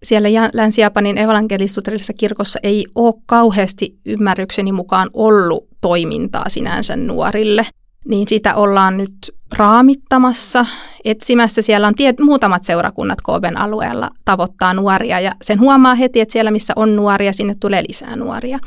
siellä 0.02 0.28
Länsi-Japanin 0.52 1.18
evankelisluterilaisessa 1.18 2.12
kirkossa 2.12 2.58
ei 2.62 2.86
ole 2.94 3.14
kauheasti 3.26 3.96
ymmärrykseni 4.06 4.72
mukaan 4.72 5.10
ollut 5.12 5.68
toimintaa 5.80 6.48
sinänsä 6.48 6.96
nuorille. 6.96 7.66
Niin 8.08 8.28
sitä 8.28 8.54
ollaan 8.54 8.96
nyt 8.96 9.14
raamittamassa, 9.56 10.66
etsimässä. 11.04 11.62
Siellä 11.62 11.86
on 11.86 11.94
tiet, 11.94 12.20
muutamat 12.20 12.64
seurakunnat 12.64 13.18
Kooben 13.22 13.56
alueella 13.56 14.10
tavoittaa 14.24 14.74
nuoria 14.74 15.20
ja 15.20 15.32
sen 15.42 15.60
huomaa 15.60 15.94
heti, 15.94 16.20
että 16.20 16.32
siellä 16.32 16.50
missä 16.50 16.72
on 16.76 16.96
nuoria, 16.96 17.32
sinne 17.32 17.54
tulee 17.60 17.84
lisää 17.88 18.16
nuoria. 18.16 18.58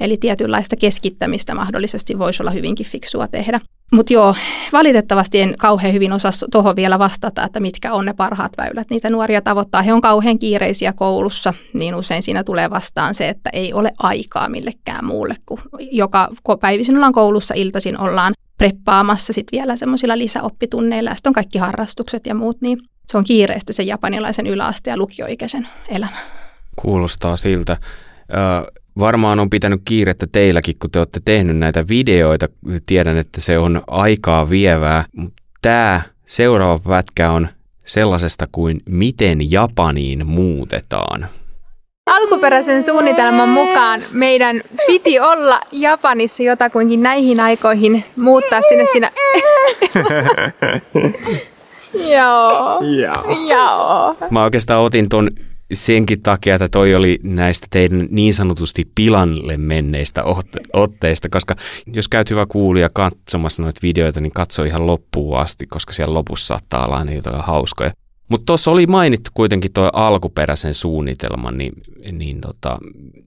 Eli 0.00 0.16
tietynlaista 0.16 0.76
keskittämistä 0.76 1.54
mahdollisesti 1.54 2.18
voisi 2.18 2.42
olla 2.42 2.50
hyvinkin 2.50 2.86
fiksua 2.86 3.28
tehdä. 3.28 3.60
Mutta 3.92 4.12
joo, 4.12 4.34
valitettavasti 4.72 5.40
en 5.40 5.54
kauhean 5.58 5.94
hyvin 5.94 6.12
osaa 6.12 6.32
tuohon 6.52 6.76
vielä 6.76 6.98
vastata, 6.98 7.44
että 7.44 7.60
mitkä 7.60 7.92
on 7.92 8.04
ne 8.04 8.12
parhaat 8.12 8.52
väylät 8.58 8.90
niitä 8.90 9.10
nuoria 9.10 9.42
tavoittaa. 9.42 9.82
He 9.82 9.92
on 9.92 10.00
kauhean 10.00 10.38
kiireisiä 10.38 10.92
koulussa, 10.92 11.54
niin 11.72 11.94
usein 11.94 12.22
siinä 12.22 12.44
tulee 12.44 12.70
vastaan 12.70 13.14
se, 13.14 13.28
että 13.28 13.50
ei 13.52 13.72
ole 13.72 13.92
aikaa 13.98 14.48
millekään 14.48 15.04
muulle, 15.04 15.34
kun 15.46 15.60
joka 15.78 16.28
päivisin 16.60 16.96
ollaan 16.96 17.12
koulussa, 17.12 17.54
iltaisin 17.54 18.00
ollaan 18.00 18.34
preppaamassa 18.58 19.32
sitten 19.32 19.58
vielä 19.58 19.76
semmoisilla 19.76 20.18
lisäoppitunneilla 20.18 21.10
ja 21.10 21.14
sitten 21.14 21.30
on 21.30 21.34
kaikki 21.34 21.58
harrastukset 21.58 22.26
ja 22.26 22.34
muut, 22.34 22.60
niin 22.60 22.78
se 23.06 23.18
on 23.18 23.24
kiireistä 23.24 23.72
se 23.72 23.82
japanilaisen 23.82 24.46
yläaste- 24.46 24.90
ja 24.90 24.96
lukioikäisen 24.96 25.68
elämä. 25.88 26.16
Kuulostaa 26.76 27.36
siltä. 27.36 27.76
Ö, 28.30 28.72
varmaan 28.98 29.40
on 29.40 29.50
pitänyt 29.50 29.80
kiirettä 29.84 30.26
teilläkin, 30.32 30.74
kun 30.78 30.90
te 30.90 30.98
olette 30.98 31.20
tehnyt 31.24 31.56
näitä 31.56 31.88
videoita. 31.88 32.46
Tiedän, 32.86 33.16
että 33.16 33.40
se 33.40 33.58
on 33.58 33.82
aikaa 33.86 34.50
vievää. 34.50 35.04
Tämä 35.62 36.00
seuraava 36.26 36.78
pätkä 36.78 37.30
on 37.32 37.48
sellaisesta 37.86 38.48
kuin 38.52 38.80
miten 38.88 39.50
Japaniin 39.50 40.26
muutetaan. 40.26 41.28
Alkuperäisen 42.08 42.82
suunnitelman 42.82 43.48
mukaan 43.48 44.02
meidän 44.12 44.62
piti 44.86 45.20
olla 45.20 45.60
Japanissa 45.72 46.42
jotakuinkin 46.42 47.02
näihin 47.02 47.40
aikoihin 47.40 48.04
muuttaa 48.16 48.60
sinne 48.60 48.86
sinä. 48.92 49.10
Joo. 52.14 52.80
Joo. 53.48 54.16
Mä 54.30 54.44
oikeastaan 54.44 54.82
otin 54.82 55.08
ton 55.08 55.30
senkin 55.72 56.20
takia, 56.20 56.54
että 56.54 56.68
toi 56.68 56.94
oli 56.94 57.18
näistä 57.22 57.66
teidän 57.70 58.06
niin 58.10 58.34
sanotusti 58.34 58.88
pilanlle 58.94 59.56
menneistä 59.56 60.22
otteista, 60.72 61.28
koska 61.28 61.54
jos 61.94 62.08
käyt 62.08 62.30
hyvä 62.30 62.46
kuulija 62.46 62.90
katsomassa 62.92 63.62
noita 63.62 63.80
videoita, 63.82 64.20
niin 64.20 64.32
katso 64.32 64.64
ihan 64.64 64.86
loppuun 64.86 65.38
asti, 65.38 65.66
koska 65.66 65.92
siellä 65.92 66.14
lopussa 66.14 66.46
saattaa 66.46 66.84
olla 66.86 66.96
aina 66.96 67.12
jotain 67.12 67.40
hauskoja. 67.40 67.90
Mutta 68.28 68.44
tuossa 68.46 68.70
oli 68.70 68.86
mainittu 68.86 69.30
kuitenkin 69.34 69.72
tuo 69.72 69.90
alkuperäisen 69.92 70.74
suunnitelman, 70.74 71.58
niin, 71.58 71.72
niin 72.12 72.40
tota, 72.40 72.78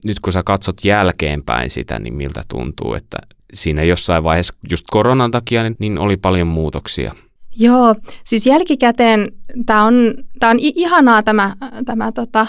nyt 0.04 0.20
kun 0.20 0.32
sä 0.32 0.42
katsot 0.42 0.76
jälkeenpäin 0.84 1.70
sitä, 1.70 1.98
niin 1.98 2.14
miltä 2.14 2.42
tuntuu, 2.48 2.94
että 2.94 3.18
siinä 3.54 3.82
jossain 3.82 4.24
vaiheessa 4.24 4.54
just 4.70 4.86
koronan 4.90 5.30
takia 5.30 5.62
niin, 5.62 5.76
niin 5.78 5.98
oli 5.98 6.16
paljon 6.16 6.46
muutoksia. 6.46 7.12
Joo, 7.58 7.94
siis 8.24 8.46
jälkikäteen 8.46 9.32
tämä 9.66 9.84
on, 9.84 10.14
tää 10.40 10.50
on 10.50 10.58
ihanaa 10.60 11.22
tämä, 11.22 11.56
tämä 11.84 12.12
tota, 12.12 12.46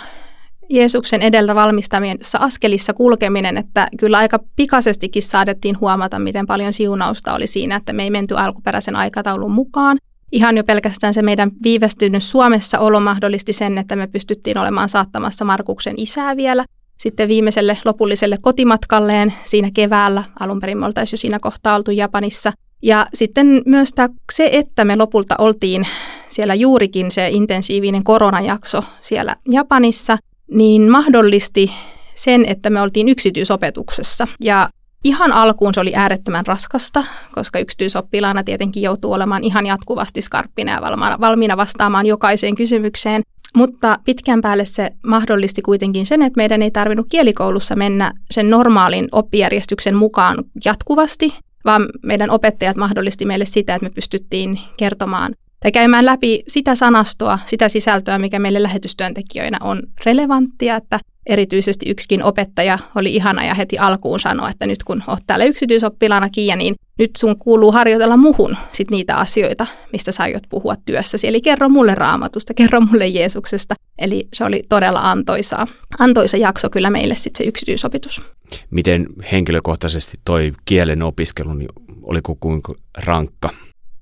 Jeesuksen 0.69 1.21
edeltä 1.21 1.55
valmistamissa 1.55 2.37
askelissa 2.37 2.93
kulkeminen, 2.93 3.57
että 3.57 3.87
kyllä 3.99 4.17
aika 4.17 4.39
pikaisestikin 4.55 5.23
saadettiin 5.23 5.79
huomata, 5.79 6.19
miten 6.19 6.47
paljon 6.47 6.73
siunausta 6.73 7.33
oli 7.33 7.47
siinä, 7.47 7.75
että 7.75 7.93
me 7.93 8.03
ei 8.03 8.09
menty 8.09 8.37
alkuperäisen 8.37 8.95
aikataulun 8.95 9.51
mukaan. 9.51 9.97
Ihan 10.33 10.57
jo 10.57 10.63
pelkästään 10.63 11.13
se 11.13 11.21
meidän 11.21 11.51
viivästynyt 11.63 12.23
Suomessa 12.23 12.79
olo 12.79 12.99
mahdollisti 12.99 13.53
sen, 13.53 13.77
että 13.77 13.95
me 13.95 14.07
pystyttiin 14.07 14.57
olemaan 14.57 14.89
saattamassa 14.89 15.45
Markuksen 15.45 15.95
isää 15.97 16.37
vielä 16.37 16.65
sitten 16.97 17.27
viimeiselle 17.27 17.77
lopulliselle 17.85 18.37
kotimatkalleen 18.41 19.33
siinä 19.43 19.69
keväällä. 19.73 20.23
Alun 20.39 20.59
perin 20.59 20.77
me 20.77 20.85
oltaisiin 20.85 21.17
jo 21.17 21.21
siinä 21.21 21.39
kohtaa 21.39 21.75
oltu 21.75 21.91
Japanissa. 21.91 22.53
Ja 22.81 23.07
sitten 23.13 23.61
myös 23.65 23.93
tämä, 23.93 24.09
se, 24.33 24.49
että 24.51 24.85
me 24.85 24.95
lopulta 24.95 25.35
oltiin 25.37 25.87
siellä 26.27 26.53
juurikin 26.53 27.11
se 27.11 27.29
intensiivinen 27.29 28.03
koronajakso 28.03 28.83
siellä 29.01 29.35
Japanissa, 29.51 30.17
niin 30.51 30.91
mahdollisti 30.91 31.71
sen, 32.15 32.45
että 32.45 32.69
me 32.69 32.81
oltiin 32.81 33.09
yksityisopetuksessa. 33.09 34.27
Ja 34.43 34.69
Ihan 35.03 35.31
alkuun 35.31 35.73
se 35.73 35.79
oli 35.79 35.95
äärettömän 35.95 36.45
raskasta, 36.45 37.03
koska 37.31 37.59
yksityisoppilaana 37.59 38.43
tietenkin 38.43 38.83
joutuu 38.83 39.13
olemaan 39.13 39.43
ihan 39.43 39.65
jatkuvasti 39.65 40.21
skarppina 40.21 40.71
ja 40.71 40.81
valmiina 41.19 41.57
vastaamaan 41.57 42.05
jokaiseen 42.05 42.55
kysymykseen. 42.55 43.21
Mutta 43.55 43.99
pitkän 44.05 44.41
päälle 44.41 44.65
se 44.65 44.91
mahdollisti 45.07 45.61
kuitenkin 45.61 46.05
sen, 46.05 46.21
että 46.21 46.37
meidän 46.37 46.61
ei 46.61 46.71
tarvinnut 46.71 47.07
kielikoulussa 47.09 47.75
mennä 47.75 48.13
sen 48.31 48.49
normaalin 48.49 49.07
oppijärjestyksen 49.11 49.95
mukaan 49.95 50.37
jatkuvasti, 50.65 51.37
vaan 51.65 51.89
meidän 52.03 52.29
opettajat 52.29 52.77
mahdollisti 52.77 53.25
meille 53.25 53.45
sitä, 53.45 53.75
että 53.75 53.85
me 53.85 53.89
pystyttiin 53.89 54.59
kertomaan 54.77 55.33
tai 55.59 55.71
käymään 55.71 56.05
läpi 56.05 56.43
sitä 56.47 56.75
sanastoa, 56.75 57.39
sitä 57.45 57.69
sisältöä, 57.69 58.19
mikä 58.19 58.39
meille 58.39 58.63
lähetystyöntekijöinä 58.63 59.57
on 59.61 59.81
relevanttia, 60.05 60.75
että 60.75 60.99
erityisesti 61.25 61.89
yksikin 61.89 62.23
opettaja 62.23 62.79
oli 62.95 63.15
ihana 63.15 63.45
ja 63.45 63.53
heti 63.53 63.77
alkuun 63.77 64.19
sanoi, 64.19 64.49
että 64.49 64.67
nyt 64.67 64.83
kun 64.83 65.03
olet 65.07 65.23
täällä 65.27 65.45
yksityisoppilaana 65.45 66.29
Kiia, 66.29 66.55
niin 66.55 66.75
nyt 66.99 67.11
sun 67.17 67.39
kuuluu 67.39 67.71
harjoitella 67.71 68.17
muhun 68.17 68.57
sit 68.71 68.91
niitä 68.91 69.15
asioita, 69.17 69.67
mistä 69.91 70.11
sä 70.11 70.23
aiot 70.23 70.43
puhua 70.49 70.75
työssäsi. 70.85 71.27
Eli 71.27 71.41
kerro 71.41 71.69
mulle 71.69 71.95
raamatusta, 71.95 72.53
kerro 72.59 72.81
mulle 72.81 73.07
Jeesuksesta. 73.07 73.75
Eli 73.99 74.27
se 74.33 74.43
oli 74.43 74.63
todella 74.69 75.11
antoisa, 75.11 75.67
antoisa 75.99 76.37
jakso 76.37 76.69
kyllä 76.69 76.89
meille 76.89 77.15
sitten 77.15 77.37
se 77.37 77.43
yksityisopitus. 77.43 78.21
Miten 78.69 79.07
henkilökohtaisesti 79.31 80.19
toi 80.25 80.51
kielen 80.65 81.01
opiskelu, 81.03 81.53
niin 81.53 81.69
oliko 82.01 82.35
kuinka 82.39 82.73
rankka? 82.97 83.49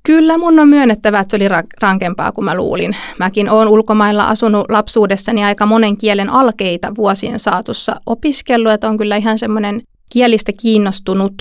Kyllä 0.06 0.38
mun 0.38 0.60
on 0.60 0.70
myönnettävä, 0.70 1.20
että 1.20 1.38
se 1.38 1.44
oli 1.44 1.64
rankempaa 1.82 2.32
kuin 2.32 2.46
mä 2.46 2.56
luulin. 2.56 2.96
Mäkin 3.20 3.50
olen 3.50 3.68
ulkomailla 3.68 4.28
asunut 4.28 4.66
lapsuudessani 4.70 5.44
aika 5.44 5.66
monen 5.66 5.98
kielen 5.98 6.30
alkeita 6.30 6.96
vuosien 6.98 7.40
saatossa 7.40 7.96
opiskellut, 8.06 8.72
että 8.72 8.90
on 8.90 8.98
kyllä 8.98 9.16
ihan 9.16 9.40
semmoinen 9.40 9.82
kielistä 10.14 10.52
kiinnostunut, 10.62 11.34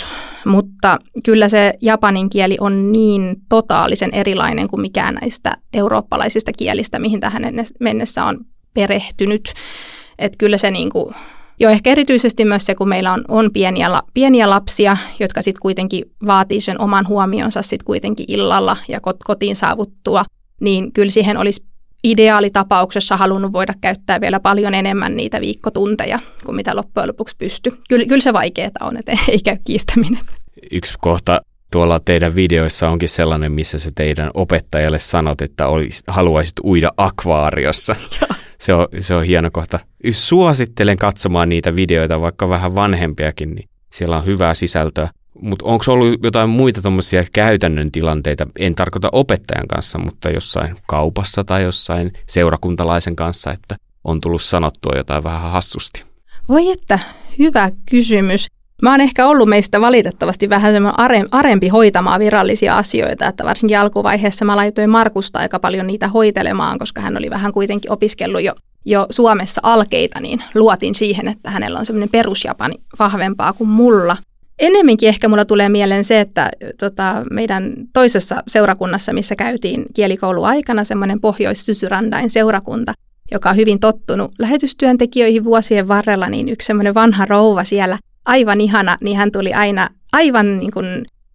mutta 0.44 0.98
kyllä 1.24 1.48
se 1.48 1.74
japanin 1.82 2.30
kieli 2.30 2.56
on 2.60 2.92
niin 2.92 3.36
totaalisen 3.48 4.14
erilainen 4.14 4.68
kuin 4.68 4.80
mikään 4.80 5.14
näistä 5.14 5.56
eurooppalaisista 5.72 6.52
kielistä, 6.52 6.98
mihin 6.98 7.20
tähän 7.20 7.42
mennessä 7.80 8.24
on 8.24 8.38
perehtynyt. 8.74 9.52
Että 10.18 10.38
kyllä 10.38 10.58
se 10.58 10.70
niin 10.70 10.90
kuin 10.90 11.14
Joo, 11.60 11.72
ehkä 11.72 11.90
erityisesti 11.90 12.44
myös 12.44 12.66
se, 12.66 12.74
kun 12.74 12.88
meillä 12.88 13.12
on, 13.12 13.24
on 13.28 13.52
pieniä, 13.52 14.02
pieniä 14.14 14.50
lapsia, 14.50 14.96
jotka 15.18 15.42
sitten 15.42 15.62
kuitenkin 15.62 16.04
vaatii 16.26 16.60
sen 16.60 16.80
oman 16.80 17.08
huomionsa 17.08 17.62
sitten 17.62 17.84
kuitenkin 17.84 18.26
illalla 18.28 18.76
ja 18.88 19.00
kotiin 19.24 19.56
saavuttua, 19.56 20.24
niin 20.60 20.92
kyllä 20.92 21.10
siihen 21.10 21.36
olisi 21.36 21.64
ideaalitapauksessa 22.04 23.16
halunnut 23.16 23.52
voida 23.52 23.72
käyttää 23.80 24.20
vielä 24.20 24.40
paljon 24.40 24.74
enemmän 24.74 25.16
niitä 25.16 25.40
viikkotunteja 25.40 26.18
kuin 26.44 26.56
mitä 26.56 26.76
loppujen 26.76 27.08
lopuksi 27.08 27.36
pystyy. 27.38 27.72
Kyllä, 27.88 28.06
kyllä 28.06 28.22
se 28.22 28.32
vaikeaa 28.32 28.70
on, 28.80 28.96
että 28.96 29.12
ei 29.28 29.38
käy 29.38 29.56
kiistäminen. 29.64 30.20
Yksi 30.70 30.94
kohta 31.00 31.40
tuolla 31.72 32.00
teidän 32.00 32.34
videoissa 32.34 32.90
onkin 32.90 33.08
sellainen, 33.08 33.52
missä 33.52 33.78
se 33.78 33.90
teidän 33.94 34.30
opettajalle 34.34 34.98
sanot, 34.98 35.42
että 35.42 35.66
olisi, 35.66 36.02
haluaisit 36.06 36.60
uida 36.64 36.92
akvaariossa. 36.96 37.96
Se, 38.60 38.74
on, 38.74 38.86
se 39.00 39.14
on 39.14 39.24
hieno 39.24 39.50
kohta. 39.50 39.78
Suosittelen 40.10 40.98
katsomaan 40.98 41.48
niitä 41.48 41.76
videoita, 41.76 42.20
vaikka 42.20 42.48
vähän 42.48 42.74
vanhempiakin, 42.74 43.54
niin 43.54 43.68
siellä 43.92 44.16
on 44.16 44.26
hyvää 44.26 44.54
sisältöä. 44.54 45.08
Mutta 45.42 45.64
onko 45.64 45.84
ollut 45.88 46.24
jotain 46.24 46.50
muita 46.50 46.82
tuommoisia 46.82 47.24
käytännön 47.32 47.92
tilanteita, 47.92 48.46
en 48.58 48.74
tarkoita 48.74 49.08
opettajan 49.12 49.68
kanssa, 49.68 49.98
mutta 49.98 50.30
jossain 50.30 50.76
kaupassa 50.86 51.44
tai 51.44 51.62
jossain 51.62 52.12
seurakuntalaisen 52.26 53.16
kanssa, 53.16 53.52
että 53.52 53.76
on 54.04 54.20
tullut 54.20 54.42
sanottua 54.42 54.92
jotain 54.96 55.24
vähän 55.24 55.52
hassusti? 55.52 56.04
Voi 56.48 56.70
että, 56.70 56.98
hyvä 57.38 57.70
kysymys. 57.90 58.46
Mä 58.82 58.90
oon 58.90 59.00
ehkä 59.00 59.26
ollut 59.26 59.48
meistä 59.48 59.80
valitettavasti 59.80 60.48
vähän 60.48 60.72
semmoinen 60.72 61.28
arempi 61.30 61.68
hoitamaan 61.68 62.20
virallisia 62.20 62.78
asioita, 62.78 63.26
että 63.26 63.44
varsinkin 63.44 63.78
alkuvaiheessa 63.78 64.44
mä 64.44 64.56
laitoin 64.56 64.90
Markusta 64.90 65.38
aika 65.38 65.58
paljon 65.58 65.86
niitä 65.86 66.08
hoitelemaan, 66.08 66.78
koska 66.78 67.00
hän 67.00 67.16
oli 67.16 67.30
vähän 67.30 67.52
kuitenkin 67.52 67.92
opiskellut 67.92 68.42
jo, 68.42 68.54
jo 68.84 69.06
Suomessa 69.10 69.60
alkeita, 69.64 70.20
niin 70.20 70.42
luotin 70.54 70.94
siihen, 70.94 71.28
että 71.28 71.50
hänellä 71.50 71.78
on 71.78 71.86
semmoinen 71.86 72.08
perusjapani 72.08 72.74
vahvempaa 72.98 73.52
kuin 73.52 73.70
mulla. 73.70 74.16
Ennemminkin 74.58 75.08
ehkä 75.08 75.28
mulla 75.28 75.44
tulee 75.44 75.68
mieleen 75.68 76.04
se, 76.04 76.20
että 76.20 76.50
tota, 76.78 77.22
meidän 77.30 77.72
toisessa 77.92 78.42
seurakunnassa, 78.48 79.12
missä 79.12 79.36
käytiin 79.36 79.84
kielikouluaikana, 79.94 80.84
semmoinen 80.84 81.20
Pohjois-Sysyrandain 81.20 82.30
seurakunta, 82.30 82.92
joka 83.32 83.50
on 83.50 83.56
hyvin 83.56 83.80
tottunut 83.80 84.32
lähetystyöntekijöihin 84.38 85.44
vuosien 85.44 85.88
varrella, 85.88 86.28
niin 86.28 86.48
yksi 86.48 86.66
semmoinen 86.66 86.94
vanha 86.94 87.24
rouva 87.24 87.64
siellä, 87.64 87.98
aivan 88.30 88.60
ihana, 88.60 88.98
niin 89.00 89.16
hän 89.16 89.32
tuli 89.32 89.52
aina 89.52 89.88
aivan 90.12 90.58
niin 90.58 90.70
kuin 90.70 90.86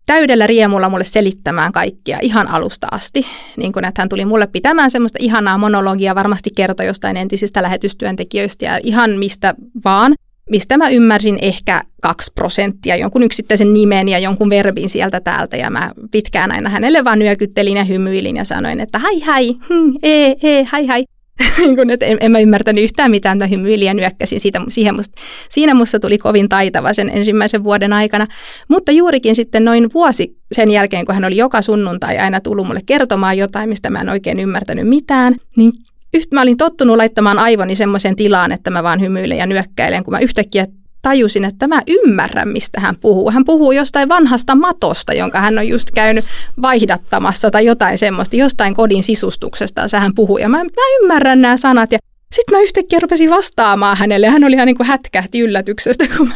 täydellä 0.05 0.47
riemulla 0.47 0.89
mulle 0.89 1.03
selittämään 1.03 1.71
kaikkia 1.71 2.19
ihan 2.21 2.47
alusta 2.47 2.87
asti. 2.91 3.25
Niin 3.57 3.73
kun, 3.73 3.85
että 3.85 4.01
hän 4.01 4.09
tuli 4.09 4.25
mulle 4.25 4.47
pitämään 4.47 4.91
semmoista 4.91 5.17
ihanaa 5.21 5.57
monologia, 5.57 6.15
varmasti 6.15 6.49
kertoi 6.55 6.85
jostain 6.85 7.17
entisistä 7.17 7.63
lähetystyöntekijöistä 7.63 8.65
ja 8.65 8.79
ihan 8.83 9.11
mistä 9.11 9.55
vaan, 9.85 10.13
mistä 10.49 10.77
mä 10.77 10.89
ymmärsin 10.89 11.39
ehkä 11.41 11.83
kaksi 12.01 12.31
prosenttia, 12.35 12.95
jonkun 12.95 13.23
yksittäisen 13.23 13.73
nimen 13.73 14.09
ja 14.09 14.19
jonkun 14.19 14.49
verbin 14.49 14.89
sieltä 14.89 15.21
täältä. 15.21 15.57
Ja 15.57 15.69
mä 15.69 15.91
pitkään 16.11 16.51
aina 16.51 16.69
hänelle 16.69 17.03
vaan 17.03 17.19
nyökyttelin 17.19 17.77
ja 17.77 17.83
hymyilin 17.83 18.37
ja 18.37 18.45
sanoin, 18.45 18.79
että 18.79 18.99
hai 18.99 19.19
hai, 19.19 19.53
hm, 19.53 19.91
ee, 20.03 20.35
ee, 20.43 20.63
hai 20.63 20.87
hai. 20.87 21.05
Niin 21.57 21.89
että 21.89 22.05
en, 22.05 22.17
en 22.21 22.31
mä 22.31 22.39
ymmärtänyt 22.39 22.83
yhtään 22.83 23.11
mitään, 23.11 23.37
mitä 23.37 23.47
hymyilin 23.47 23.85
ja 23.85 23.93
nyökkäsin. 23.93 24.39
Siitä, 24.39 24.61
siihen 24.67 24.95
musta, 24.95 25.21
siinä 25.49 25.73
musta 25.73 25.99
tuli 25.99 26.17
kovin 26.17 26.49
taitava 26.49 26.93
sen 26.93 27.09
ensimmäisen 27.09 27.63
vuoden 27.63 27.93
aikana. 27.93 28.27
Mutta 28.67 28.91
juurikin 28.91 29.35
sitten 29.35 29.65
noin 29.65 29.89
vuosi 29.93 30.37
sen 30.51 30.71
jälkeen, 30.71 31.05
kun 31.05 31.15
hän 31.15 31.25
oli 31.25 31.37
joka 31.37 31.61
sunnuntai 31.61 32.17
aina 32.17 32.41
tullut 32.41 32.67
mulle 32.67 32.81
kertomaan 32.85 33.37
jotain, 33.37 33.69
mistä 33.69 33.89
mä 33.89 34.01
en 34.01 34.09
oikein 34.09 34.39
ymmärtänyt 34.39 34.87
mitään, 34.87 35.35
niin 35.55 35.71
yhtä 36.13 36.35
mä 36.35 36.41
olin 36.41 36.57
tottunut 36.57 36.97
laittamaan 36.97 37.39
aivoni 37.39 37.75
semmoiseen 37.75 38.15
tilaan, 38.15 38.51
että 38.51 38.69
mä 38.69 38.83
vaan 38.83 39.01
hymyilen 39.01 39.37
ja 39.37 39.45
nyökkäilen, 39.45 40.03
kun 40.03 40.11
mä 40.11 40.19
yhtäkkiä 40.19 40.67
tajusin, 41.05 41.45
että 41.45 41.67
mä 41.67 41.81
ymmärrän, 41.87 42.47
mistä 42.47 42.79
hän 42.79 42.95
puhuu. 42.95 43.31
Hän 43.31 43.45
puhuu 43.45 43.71
jostain 43.71 44.09
vanhasta 44.09 44.55
matosta, 44.55 45.13
jonka 45.13 45.41
hän 45.41 45.57
on 45.57 45.67
just 45.67 45.91
käynyt 45.91 46.25
vaihdattamassa 46.61 47.51
tai 47.51 47.65
jotain 47.65 47.97
semmoista, 47.97 48.35
jostain 48.35 48.73
kodin 48.73 49.03
sisustuksesta. 49.03 49.81
hän 49.99 50.15
puhuu 50.15 50.37
ja 50.37 50.49
mä, 50.49 50.63
mä 50.63 50.69
ymmärrän 51.01 51.41
nämä 51.41 51.57
sanat 51.57 51.91
ja 51.91 51.99
sitten 52.31 52.57
mä 52.57 52.61
yhtäkkiä 52.61 52.99
rupesin 52.99 53.29
vastaamaan 53.29 53.97
hänelle. 53.97 54.29
Hän 54.29 54.43
oli 54.43 54.55
ihan 54.55 54.65
niin 54.65 54.77
kuin 54.77 54.87
hätkähti 54.87 55.39
yllätyksestä, 55.39 56.05
kun 56.17 56.27
mä 56.27 56.35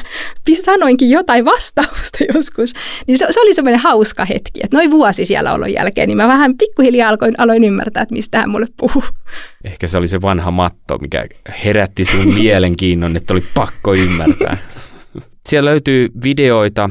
sanoinkin 0.64 1.10
jotain 1.10 1.46
vastausta 1.46 2.18
joskus. 2.34 2.74
Niin 3.08 3.18
se, 3.18 3.28
se 3.30 3.40
oli 3.40 3.54
semmoinen 3.54 3.80
hauska 3.80 4.26
hetki, 4.26 4.60
että 4.64 4.78
noin 4.78 4.92
vuosi 4.92 5.26
siellä 5.26 5.54
olon 5.54 5.74
jälkeen, 5.74 6.08
niin 6.08 6.18
mä 6.18 6.28
vähän 6.28 6.58
pikkuhiljaa 6.58 7.10
aloin, 7.10 7.34
aloin 7.38 7.64
ymmärtää, 7.64 8.04
että 8.04 8.16
mistä 8.16 8.40
hän 8.40 8.50
mulle 8.50 8.68
puhuu. 8.78 9.04
Ehkä 9.64 9.88
se 9.88 9.98
oli 9.98 10.08
se 10.08 10.22
vanha 10.22 10.52
matto, 10.52 10.98
mikä 10.98 11.26
herätti 11.66 12.06
sun 12.06 12.34
mielenkiinnon, 12.40 13.16
että 13.16 13.34
oli 13.34 13.44
pakko 13.54 13.94
ymmärtää. 13.94 14.58
Siellä 15.50 15.70
löytyy 15.70 16.10
videoita 16.24 16.90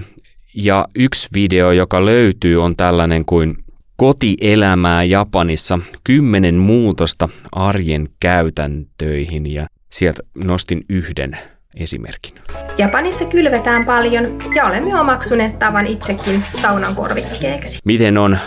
ja 0.55 0.89
yksi 0.95 1.29
video, 1.35 1.73
joka 1.73 2.05
löytyy, 2.05 2.63
on 2.63 2.77
tällainen 2.77 3.25
kuin 3.25 3.57
kotielämää 3.99 5.05
Japanissa, 5.05 5.79
kymmenen 6.05 6.55
muutosta 6.55 7.29
arjen 7.53 8.09
käytäntöihin 8.21 9.53
ja 9.53 9.67
sieltä 9.91 10.23
nostin 10.45 10.85
yhden 10.89 11.39
esimerkin. 11.77 12.35
Japanissa 12.79 13.25
kylvetään 13.25 13.87
paljon 13.87 14.39
ja 14.55 14.65
olemme 14.67 15.01
omaksuneet 15.01 15.59
tavan 15.59 15.87
itsekin 15.87 16.45
saunan 16.63 16.95
korvikkeeksi. 16.95 17.79
Miten 17.85 18.19
on? 18.19 18.39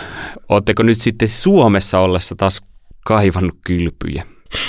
Oletteko 0.48 0.82
nyt 0.82 0.98
sitten 0.98 1.28
Suomessa 1.28 1.98
ollessa 1.98 2.34
taas 2.38 2.60
kaivannut 3.06 3.58
kylpyjä? 3.66 4.24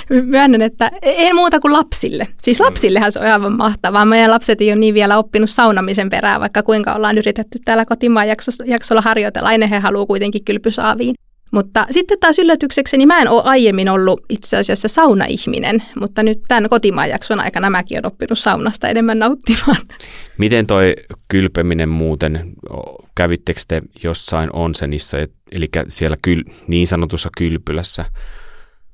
Myönnän, 0.09 0.61
että 0.61 0.91
ei 1.01 1.33
muuta 1.33 1.59
kuin 1.59 1.73
lapsille. 1.73 2.27
Siis 2.41 2.59
mm. 2.59 2.65
lapsillehan 2.65 3.11
se 3.11 3.19
on 3.19 3.25
aivan 3.25 3.57
mahtavaa. 3.57 4.05
Meidän 4.05 4.31
lapset 4.31 4.61
ei 4.61 4.69
ole 4.69 4.79
niin 4.79 4.93
vielä 4.93 5.17
oppinut 5.17 5.49
saunamisen 5.49 6.09
perään, 6.09 6.41
vaikka 6.41 6.63
kuinka 6.63 6.93
ollaan 6.93 7.17
yritetty 7.17 7.59
täällä 7.65 7.85
kotimaan 7.85 8.27
jaksossa, 8.27 8.63
jaksolla 8.67 9.01
harjoitella. 9.01 9.49
Aina 9.49 9.67
he 9.67 9.79
haluaa 9.79 10.05
kuitenkin 10.05 10.45
kylpysaaviin. 10.45 11.15
Mutta 11.51 11.87
sitten 11.91 12.19
taas 12.19 12.39
yllätyksekseni 12.39 13.05
mä 13.05 13.21
en 13.21 13.29
ole 13.29 13.41
aiemmin 13.45 13.89
ollut 13.89 14.25
itse 14.29 14.57
asiassa 14.57 14.87
saunaihminen, 14.87 15.83
mutta 15.99 16.23
nyt 16.23 16.39
tämän 16.47 16.69
kotimaan 16.69 17.09
jakson 17.09 17.39
aikana 17.39 17.69
mäkin 17.69 17.95
olen 17.97 18.05
oppinut 18.05 18.39
saunasta 18.39 18.87
enemmän 18.87 19.19
nauttimaan. 19.19 19.77
Miten 20.37 20.67
toi 20.67 20.95
kylpeminen 21.27 21.89
muuten, 21.89 22.53
kävittekö 23.15 23.59
te 23.67 23.81
jossain 24.03 24.49
onsenissa, 24.53 25.17
eli 25.51 25.69
siellä 25.87 26.17
kyl, 26.21 26.43
niin 26.67 26.87
sanotussa 26.87 27.29
kylpylässä? 27.37 28.05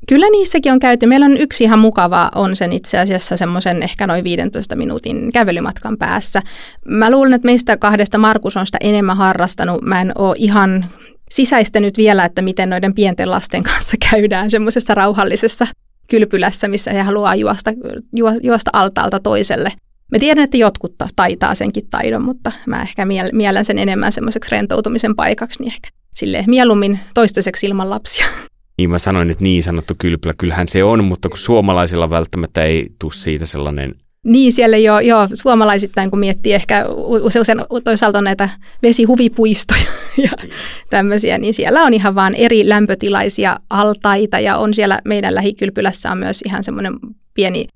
Kyllä 0.07 0.29
niissäkin 0.29 0.71
on 0.71 0.79
käyty. 0.79 1.05
Meillä 1.05 1.25
on 1.25 1.37
yksi 1.37 1.63
ihan 1.63 1.79
mukava 1.79 2.31
on 2.35 2.55
sen 2.55 2.73
itse 2.73 2.97
asiassa 2.97 3.37
semmoisen 3.37 3.83
ehkä 3.83 4.07
noin 4.07 4.23
15 4.23 4.75
minuutin 4.75 5.31
kävelymatkan 5.33 5.97
päässä. 5.97 6.41
Mä 6.85 7.11
luulen, 7.11 7.33
että 7.33 7.45
meistä 7.45 7.77
kahdesta 7.77 8.17
Markus 8.17 8.57
on 8.57 8.65
sitä 8.65 8.77
enemmän 8.81 9.17
harrastanut. 9.17 9.81
Mä 9.81 10.01
en 10.01 10.11
ole 10.15 10.35
ihan 10.37 10.85
sisäistänyt 11.31 11.97
vielä, 11.97 12.25
että 12.25 12.41
miten 12.41 12.69
noiden 12.69 12.93
pienten 12.93 13.31
lasten 13.31 13.63
kanssa 13.63 13.97
käydään 14.11 14.51
semmoisessa 14.51 14.95
rauhallisessa 14.95 15.67
kylpylässä, 16.09 16.67
missä 16.67 16.93
he 16.93 17.01
haluaa 17.01 17.35
juosta, 17.35 17.71
juosta 18.43 18.71
altaalta 18.73 19.19
toiselle. 19.19 19.71
Mä 20.11 20.19
tiedän, 20.19 20.43
että 20.43 20.57
jotkut 20.57 20.95
taitaa 21.15 21.55
senkin 21.55 21.87
taidon, 21.89 22.21
mutta 22.21 22.51
mä 22.67 22.81
ehkä 22.81 23.05
mielen 23.33 23.65
sen 23.65 23.77
enemmän 23.77 24.11
semmoiseksi 24.11 24.51
rentoutumisen 24.51 25.15
paikaksi, 25.15 25.59
niin 25.59 25.73
ehkä 25.73 25.89
silleen 26.15 26.45
mieluummin 26.47 26.99
toistaiseksi 27.13 27.67
ilman 27.67 27.89
lapsia. 27.89 28.25
Niin 28.79 28.89
mä 28.89 28.99
sanoin, 28.99 29.29
että 29.29 29.43
niin 29.43 29.63
sanottu 29.63 29.93
kylpylä, 29.97 30.33
kyllähän 30.37 30.67
se 30.67 30.83
on, 30.83 31.03
mutta 31.03 31.29
kun 31.29 31.37
suomalaisilla 31.37 32.09
välttämättä 32.09 32.63
ei 32.63 32.87
tule 32.99 33.11
siitä 33.13 33.45
sellainen 33.45 33.95
niin, 34.23 34.53
siellä 34.53 34.77
jo, 34.77 34.99
jo 34.99 35.15
suomalaisittain, 35.33 36.09
kun 36.09 36.19
miettii 36.19 36.53
ehkä 36.53 36.85
usein 37.39 37.65
toisaalta 37.83 38.21
näitä 38.21 38.49
vesihuvipuistoja 38.83 39.81
ja 40.25 40.31
tämmöisiä, 40.89 41.37
niin 41.37 41.53
siellä 41.53 41.83
on 41.83 41.93
ihan 41.93 42.15
vaan 42.15 42.35
eri 42.35 42.69
lämpötilaisia 42.69 43.59
altaita 43.69 44.39
ja 44.39 44.57
on 44.57 44.73
siellä 44.73 45.01
meidän 45.05 45.35
lähikylpylässä 45.35 46.11
on 46.11 46.17
myös 46.17 46.41
ihan 46.41 46.63
semmoinen 46.63 46.93
pieni 47.33 47.67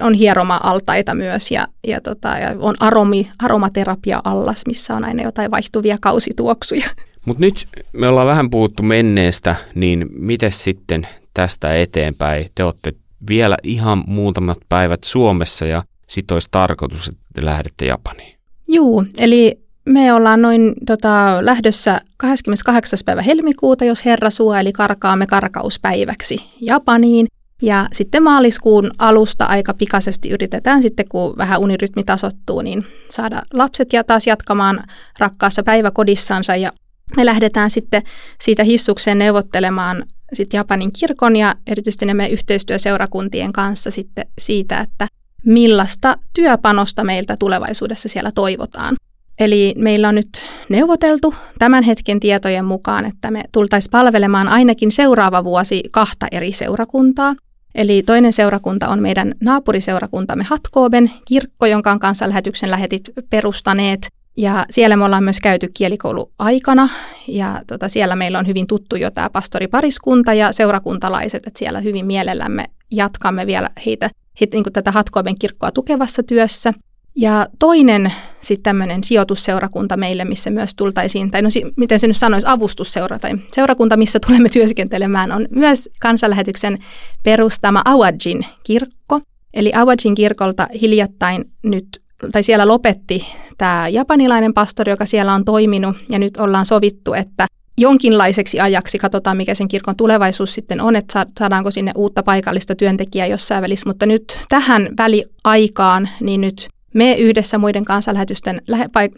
on 0.00 0.14
hieroma-altaita 0.14 1.14
myös 1.14 1.50
ja, 1.50 1.66
ja, 1.86 2.00
tota, 2.00 2.28
ja 2.28 2.54
on 2.58 2.74
aromi, 2.80 3.30
aromaterapia-allas, 3.42 4.62
missä 4.66 4.94
on 4.94 5.04
aina 5.04 5.22
jotain 5.22 5.50
vaihtuvia 5.50 5.96
kausituoksuja. 6.00 6.86
Mutta 7.28 7.40
nyt 7.40 7.66
me 7.92 8.08
ollaan 8.08 8.26
vähän 8.26 8.50
puhuttu 8.50 8.82
menneestä, 8.82 9.56
niin 9.74 10.06
miten 10.10 10.52
sitten 10.52 11.08
tästä 11.34 11.74
eteenpäin? 11.74 12.50
Te 12.54 12.64
olette 12.64 12.92
vielä 13.28 13.56
ihan 13.62 14.04
muutamat 14.06 14.58
päivät 14.68 15.04
Suomessa 15.04 15.66
ja 15.66 15.82
sitten 16.06 16.34
olisi 16.34 16.48
tarkoitus, 16.50 17.08
että 17.08 17.20
te 17.34 17.44
lähdette 17.44 17.86
Japaniin. 17.86 18.38
Juu, 18.68 19.04
eli 19.18 19.60
me 19.84 20.12
ollaan 20.12 20.42
noin 20.42 20.74
tota, 20.86 21.38
lähdössä 21.40 22.00
28. 22.16 22.98
päivä 23.04 23.22
helmikuuta, 23.22 23.84
jos 23.84 24.04
Herra 24.04 24.30
suo, 24.30 24.54
eli 24.54 24.72
karkaamme 24.72 25.26
karkauspäiväksi 25.26 26.38
Japaniin. 26.60 27.26
Ja 27.62 27.88
sitten 27.92 28.22
maaliskuun 28.22 28.90
alusta 28.98 29.44
aika 29.44 29.74
pikaisesti 29.74 30.28
yritetään 30.30 30.82
sitten, 30.82 31.08
kun 31.08 31.36
vähän 31.36 31.60
unirytmi 31.60 32.04
tasottuu, 32.04 32.62
niin 32.62 32.86
saada 33.10 33.42
lapset 33.52 33.92
ja 33.92 34.04
taas 34.04 34.26
jatkamaan 34.26 34.84
rakkaassa 35.18 35.62
päiväkodissansa 35.62 36.56
ja 36.56 36.72
me 37.16 37.26
lähdetään 37.26 37.70
sitten 37.70 38.02
siitä 38.40 38.64
hissukseen 38.64 39.18
neuvottelemaan 39.18 40.04
sitten 40.32 40.58
Japanin 40.58 40.92
kirkon 40.92 41.36
ja 41.36 41.54
erityisesti 41.66 42.06
nämä 42.06 42.26
yhteistyöseurakuntien 42.26 43.52
kanssa 43.52 43.90
sitten 43.90 44.26
siitä, 44.38 44.80
että 44.80 45.06
millaista 45.44 46.16
työpanosta 46.34 47.04
meiltä 47.04 47.36
tulevaisuudessa 47.38 48.08
siellä 48.08 48.30
toivotaan. 48.34 48.96
Eli 49.38 49.74
meillä 49.76 50.08
on 50.08 50.14
nyt 50.14 50.42
neuvoteltu 50.68 51.34
tämän 51.58 51.84
hetken 51.84 52.20
tietojen 52.20 52.64
mukaan, 52.64 53.04
että 53.04 53.30
me 53.30 53.42
tultaisiin 53.52 53.90
palvelemaan 53.90 54.48
ainakin 54.48 54.92
seuraava 54.92 55.44
vuosi 55.44 55.82
kahta 55.90 56.26
eri 56.32 56.52
seurakuntaa. 56.52 57.34
Eli 57.74 58.02
toinen 58.06 58.32
seurakunta 58.32 58.88
on 58.88 59.02
meidän 59.02 59.34
naapuriseurakuntamme 59.40 60.44
Hatkooben 60.44 61.10
kirkko, 61.28 61.66
jonka 61.66 61.98
kanssa 61.98 62.28
lähetyksen 62.28 62.70
lähetit 62.70 63.10
perustaneet. 63.30 64.08
Ja 64.38 64.66
siellä 64.70 64.96
me 64.96 65.04
ollaan 65.04 65.24
myös 65.24 65.40
käyty 65.40 65.70
kielikoulu 65.74 66.32
aikana 66.38 66.88
ja 67.28 67.62
tota, 67.66 67.88
siellä 67.88 68.16
meillä 68.16 68.38
on 68.38 68.46
hyvin 68.46 68.66
tuttu 68.66 68.96
jo 68.96 69.10
tämä 69.10 69.30
pastoripariskunta 69.30 70.34
ja 70.34 70.52
seurakuntalaiset, 70.52 71.46
että 71.46 71.58
siellä 71.58 71.80
hyvin 71.80 72.06
mielellämme 72.06 72.64
jatkamme 72.90 73.46
vielä 73.46 73.70
heitä, 73.86 74.10
heitä 74.40 74.56
niin 74.56 74.72
tätä 74.72 74.90
Hatkoiben 74.90 75.38
kirkkoa 75.38 75.72
tukevassa 75.72 76.22
työssä. 76.22 76.74
Ja 77.16 77.46
toinen 77.58 78.12
sitten 78.40 78.62
tämmöinen 78.62 79.04
sijoitusseurakunta 79.04 79.96
meille, 79.96 80.24
missä 80.24 80.50
myös 80.50 80.74
tultaisiin, 80.74 81.30
tai 81.30 81.42
no 81.42 81.48
miten 81.76 82.00
se 82.00 82.06
nyt 82.06 82.16
sanoisi, 82.16 82.46
avustusseura 82.50 83.18
tai 83.18 83.32
seurakunta, 83.52 83.96
missä 83.96 84.20
tulemme 84.26 84.48
työskentelemään, 84.48 85.32
on 85.32 85.48
myös 85.50 85.88
kansanlähetyksen 86.00 86.78
perustama 87.22 87.82
Awajin 87.84 88.46
kirkko. 88.62 89.20
Eli 89.54 89.72
Awajin 89.74 90.14
kirkolta 90.14 90.66
hiljattain 90.80 91.44
nyt 91.62 92.07
tai 92.32 92.42
siellä 92.42 92.68
lopetti 92.68 93.26
tämä 93.58 93.88
japanilainen 93.88 94.54
pastori, 94.54 94.90
joka 94.92 95.06
siellä 95.06 95.34
on 95.34 95.44
toiminut, 95.44 95.96
ja 96.08 96.18
nyt 96.18 96.36
ollaan 96.36 96.66
sovittu, 96.66 97.14
että 97.14 97.46
jonkinlaiseksi 97.78 98.60
ajaksi 98.60 98.98
katsotaan, 98.98 99.36
mikä 99.36 99.54
sen 99.54 99.68
kirkon 99.68 99.96
tulevaisuus 99.96 100.54
sitten 100.54 100.80
on, 100.80 100.96
että 100.96 101.26
saadaanko 101.38 101.70
sinne 101.70 101.92
uutta 101.96 102.22
paikallista 102.22 102.74
työntekijää 102.74 103.26
jossain 103.26 103.62
välissä, 103.62 103.88
mutta 103.88 104.06
nyt 104.06 104.38
tähän 104.48 104.88
väliaikaan, 104.98 106.08
niin 106.20 106.40
nyt 106.40 106.68
me 106.94 107.14
yhdessä 107.14 107.58
muiden 107.58 107.84
kansanlähetysten, 107.84 108.62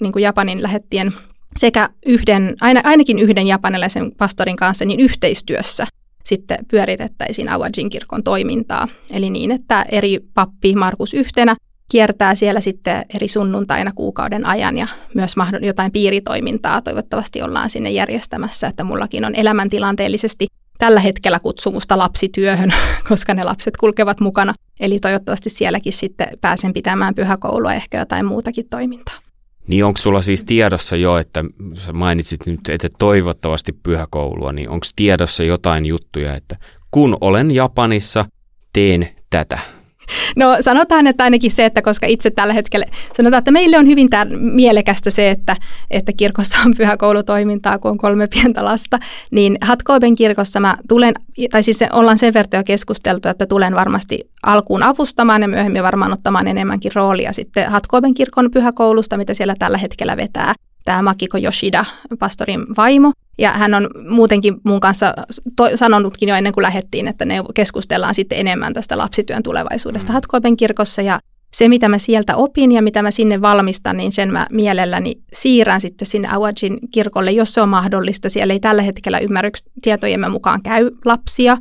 niin 0.01 0.13
kuin 0.13 0.23
Japanin 0.23 0.63
lähettien 0.63 1.13
sekä 1.57 1.89
yhden, 2.07 2.57
aina, 2.61 2.81
ainakin 2.85 3.19
yhden 3.19 3.47
japanilaisen 3.47 4.13
pastorin 4.19 4.57
kanssa 4.57 4.85
niin 4.85 5.01
yhteistyössä 5.01 5.87
sitten 6.25 6.59
pyöritettäisiin 6.71 7.49
Awajin 7.49 7.91
kirkon 7.91 8.23
toimintaa. 8.23 8.89
Eli 9.13 9.31
niin, 9.31 9.51
että 9.51 9.87
eri 9.91 10.19
pappi 10.35 10.75
Markus 10.75 11.15
yhtenä 11.15 11.57
kiertää 11.91 12.35
siellä 12.35 12.61
sitten 12.61 13.05
eri 13.15 13.29
sunnuntaina 13.29 13.93
kuukauden 13.95 14.47
ajan 14.47 14.79
ja 14.79 14.87
myös 15.15 15.35
jotain 15.63 15.93
piiritoimintaa 15.93 16.83
toivottavasti 16.83 17.43
ollaan 17.43 17.71
sinne 17.71 17.91
järjestämässä, 17.91 18.67
että 18.67 18.85
mullakin 18.85 19.25
on 19.25 19.35
elämäntilanteellisesti 19.35 20.47
tällä 20.79 21.01
hetkellä 21.01 21.41
kutsumusta 21.41 21.99
lapsityöhön, 21.99 22.71
koska 23.09 23.35
ne 23.35 23.45
lapset 23.45 23.77
kulkevat 23.77 24.21
mukana. 24.21 24.55
Eli 24.81 24.99
toivottavasti 24.99 25.51
sielläkin 25.51 25.93
sitten 25.93 26.29
pääsen 26.41 26.73
pitämään 26.73 27.15
pyhäkoulua 27.15 27.75
ehkä 27.75 27.99
jotain 27.99 28.27
muutakin 28.27 28.67
toimintaa. 28.71 29.19
Niin 29.67 29.85
onko 29.85 29.99
sulla 29.99 30.23
siis 30.23 30.45
tiedossa 30.45 30.97
jo, 30.97 31.19
että 31.19 31.45
sä 31.75 31.93
mainitsit 31.93 32.47
nyt, 32.47 32.61
että 32.69 32.89
toivottavasti 32.99 33.73
pyhäkoulua, 33.73 34.53
niin 34.53 34.69
onko 34.69 34.87
tiedossa 34.97 35.45
jotain 35.45 35.87
juttuja, 35.87 36.37
että 36.37 36.57
kun 36.91 37.17
olen 37.21 37.51
Japanissa, 37.51 38.25
teen 38.73 39.09
tätä? 39.31 39.59
No 40.37 40.57
sanotaan, 40.61 41.07
että 41.07 41.25
ainakin 41.25 41.51
se, 41.51 41.65
että 41.65 41.83
koska 41.83 42.07
itse 42.07 42.31
tällä 42.31 42.55
hetkellä, 42.55 42.87
sanotaan, 43.17 43.39
että 43.39 43.51
meille 43.51 43.79
on 43.79 43.87
hyvin 43.87 44.09
tär- 44.15 44.37
mielekästä 44.39 45.11
se, 45.11 45.31
että, 45.31 45.57
että 45.91 46.13
kirkossa 46.17 46.59
on 46.67 46.75
pyhäkoulutoimintaa, 46.77 47.79
kun 47.79 47.91
on 47.91 47.99
kolme 47.99 48.27
pientä 48.27 48.65
lasta, 48.65 48.99
niin 49.31 49.59
Hatkooben 49.61 50.15
kirkossa 50.15 50.61
mä 50.61 50.77
tulen, 50.89 51.15
tai 51.51 51.63
siis 51.63 51.79
ollaan 51.93 52.19
sen 52.19 52.35
verran 52.35 52.51
jo 52.53 52.65
keskusteltu, 52.65 53.29
että 53.29 53.47
tulen 53.47 53.75
varmasti 53.75 54.31
alkuun 54.43 54.83
avustamaan 54.83 55.43
ja 55.43 55.49
myöhemmin 55.49 55.83
varmaan 55.83 56.13
ottamaan 56.13 56.47
enemmänkin 56.47 56.93
roolia 56.95 57.33
sitten 57.33 57.71
Hatkooben 57.71 58.15
kirkon 58.15 58.51
pyhäkoulusta, 58.51 59.17
mitä 59.17 59.35
siellä 59.35 59.55
tällä 59.59 59.79
hetkellä 59.79 60.17
vetää 60.17 60.55
tämä 60.85 61.03
Makiko 61.03 61.39
Yoshida, 61.39 61.85
pastorin 62.19 62.67
vaimo. 62.77 63.13
Ja 63.41 63.53
hän 63.53 63.75
on 63.75 63.91
muutenkin 64.09 64.57
mun 64.65 64.81
kanssa 64.81 65.15
to- 65.57 65.77
sanonutkin 65.77 66.29
jo 66.29 66.35
ennen 66.35 66.53
kuin 66.53 66.63
lähettiin, 66.63 67.09
että 67.09 67.25
ne 67.25 67.35
keskustellaan 67.55 68.15
sitten 68.15 68.39
enemmän 68.39 68.75
tästä 68.75 68.99
lapsityön 68.99 69.43
tulevaisuudesta 69.43 70.09
mm. 70.09 70.13
Hatkoipen 70.13 70.57
kirkossa. 70.57 71.03
Ja 71.03 71.21
se, 71.55 71.69
mitä 71.69 71.89
mä 71.89 71.99
sieltä 71.99 72.37
opin 72.37 72.73
ja 72.73 72.83
mitä 72.83 73.03
mä 73.03 73.11
sinne 73.11 73.41
valmistan, 73.41 73.97
niin 73.97 74.13
sen 74.13 74.33
mä 74.33 74.47
mielelläni 74.51 75.15
siirrän 75.33 75.81
sitten 75.81 76.07
sinne 76.07 76.29
Awajin 76.33 76.79
kirkolle, 76.93 77.33
jos 77.33 77.55
se 77.55 77.61
on 77.61 77.69
mahdollista. 77.69 78.29
Siellä 78.29 78.53
ei 78.53 78.61
tällä 78.61 78.83
hetkellä 78.83 79.19
ymmärryks 79.19 79.65
tietojemme 79.83 80.29
mukaan 80.29 80.63
käy 80.63 80.91
lapsia, 81.05 81.57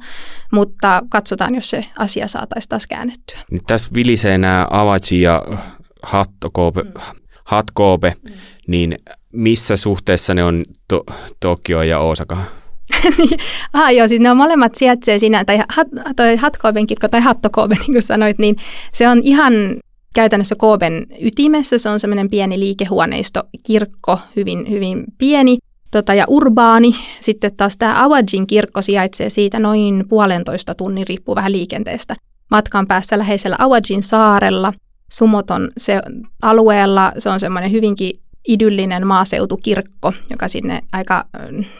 mutta 0.52 1.02
katsotaan, 1.10 1.56
jos 1.56 1.70
se 1.70 1.86
asia 1.98 2.28
saataisiin 2.28 2.70
taas 2.70 2.88
käännettyä. 2.88 3.38
Nyt 3.52 3.64
tässä 3.68 3.90
vilisee 3.94 4.38
nämä 4.38 4.68
Awaji 4.70 5.22
ja 5.22 5.44
Hattokoope, 6.04 6.84
mm. 6.84 6.92
Hatkoope, 7.44 8.14
mm. 8.24 8.32
niin 8.68 8.98
missä 9.34 9.76
suhteessa 9.76 10.34
ne 10.34 10.44
on 10.44 10.64
to- 10.88 11.06
Tokio 11.40 11.82
ja 11.82 12.00
Osaka? 12.00 12.38
ah, 13.74 13.94
joo, 13.96 14.08
siis 14.08 14.22
ne 14.22 14.32
on 14.32 14.38
molemmat 14.38 14.76
sijaitsee 14.76 15.20
siinä, 15.20 15.46
tai 15.46 15.58
hat, 15.58 15.88
toi 16.16 16.36
Hatkooben 16.36 16.88
kirkko 16.88 17.08
tai 17.08 17.22
Hattokoobe, 17.22 17.76
niin 17.80 17.92
kuin 17.92 18.02
sanoit, 18.02 18.40
niin 18.40 18.56
se 18.94 19.10
on 19.10 19.22
ihan 19.24 19.54
käytännössä 20.14 20.56
Kooben 20.56 21.08
ytimessä. 21.22 21.78
Se 21.78 21.90
on 21.90 22.00
semmoinen 22.00 22.30
pieni 22.30 22.60
liikehuoneisto, 22.60 23.44
kirkko, 23.64 24.20
hyvin, 24.36 24.70
hyvin 24.70 25.04
pieni 25.18 25.58
tota, 25.92 26.14
ja 26.14 26.26
urbaani. 26.28 26.92
Sitten 27.22 27.56
taas 27.58 27.78
tämä 27.78 28.04
Awajin 28.04 28.48
kirkko 28.48 28.82
sijaitsee 28.82 29.30
siitä 29.30 29.60
noin 29.60 30.06
puolentoista 30.10 30.76
tunnin, 30.76 31.08
riippuu 31.08 31.36
vähän 31.36 31.52
liikenteestä. 31.52 32.16
Matkan 32.52 32.88
päässä 32.88 33.18
läheisellä 33.18 33.56
Awajin 33.60 34.04
saarella, 34.04 34.74
Sumoton 35.12 35.72
se 35.78 36.02
alueella, 36.42 37.12
se 37.18 37.30
on 37.30 37.40
semmoinen 37.40 37.72
hyvinkin 37.72 38.12
idyllinen 38.48 39.08
maaseutukirkko, 39.08 40.14
joka 40.30 40.48
sinne 40.48 40.82
aika, 40.92 41.26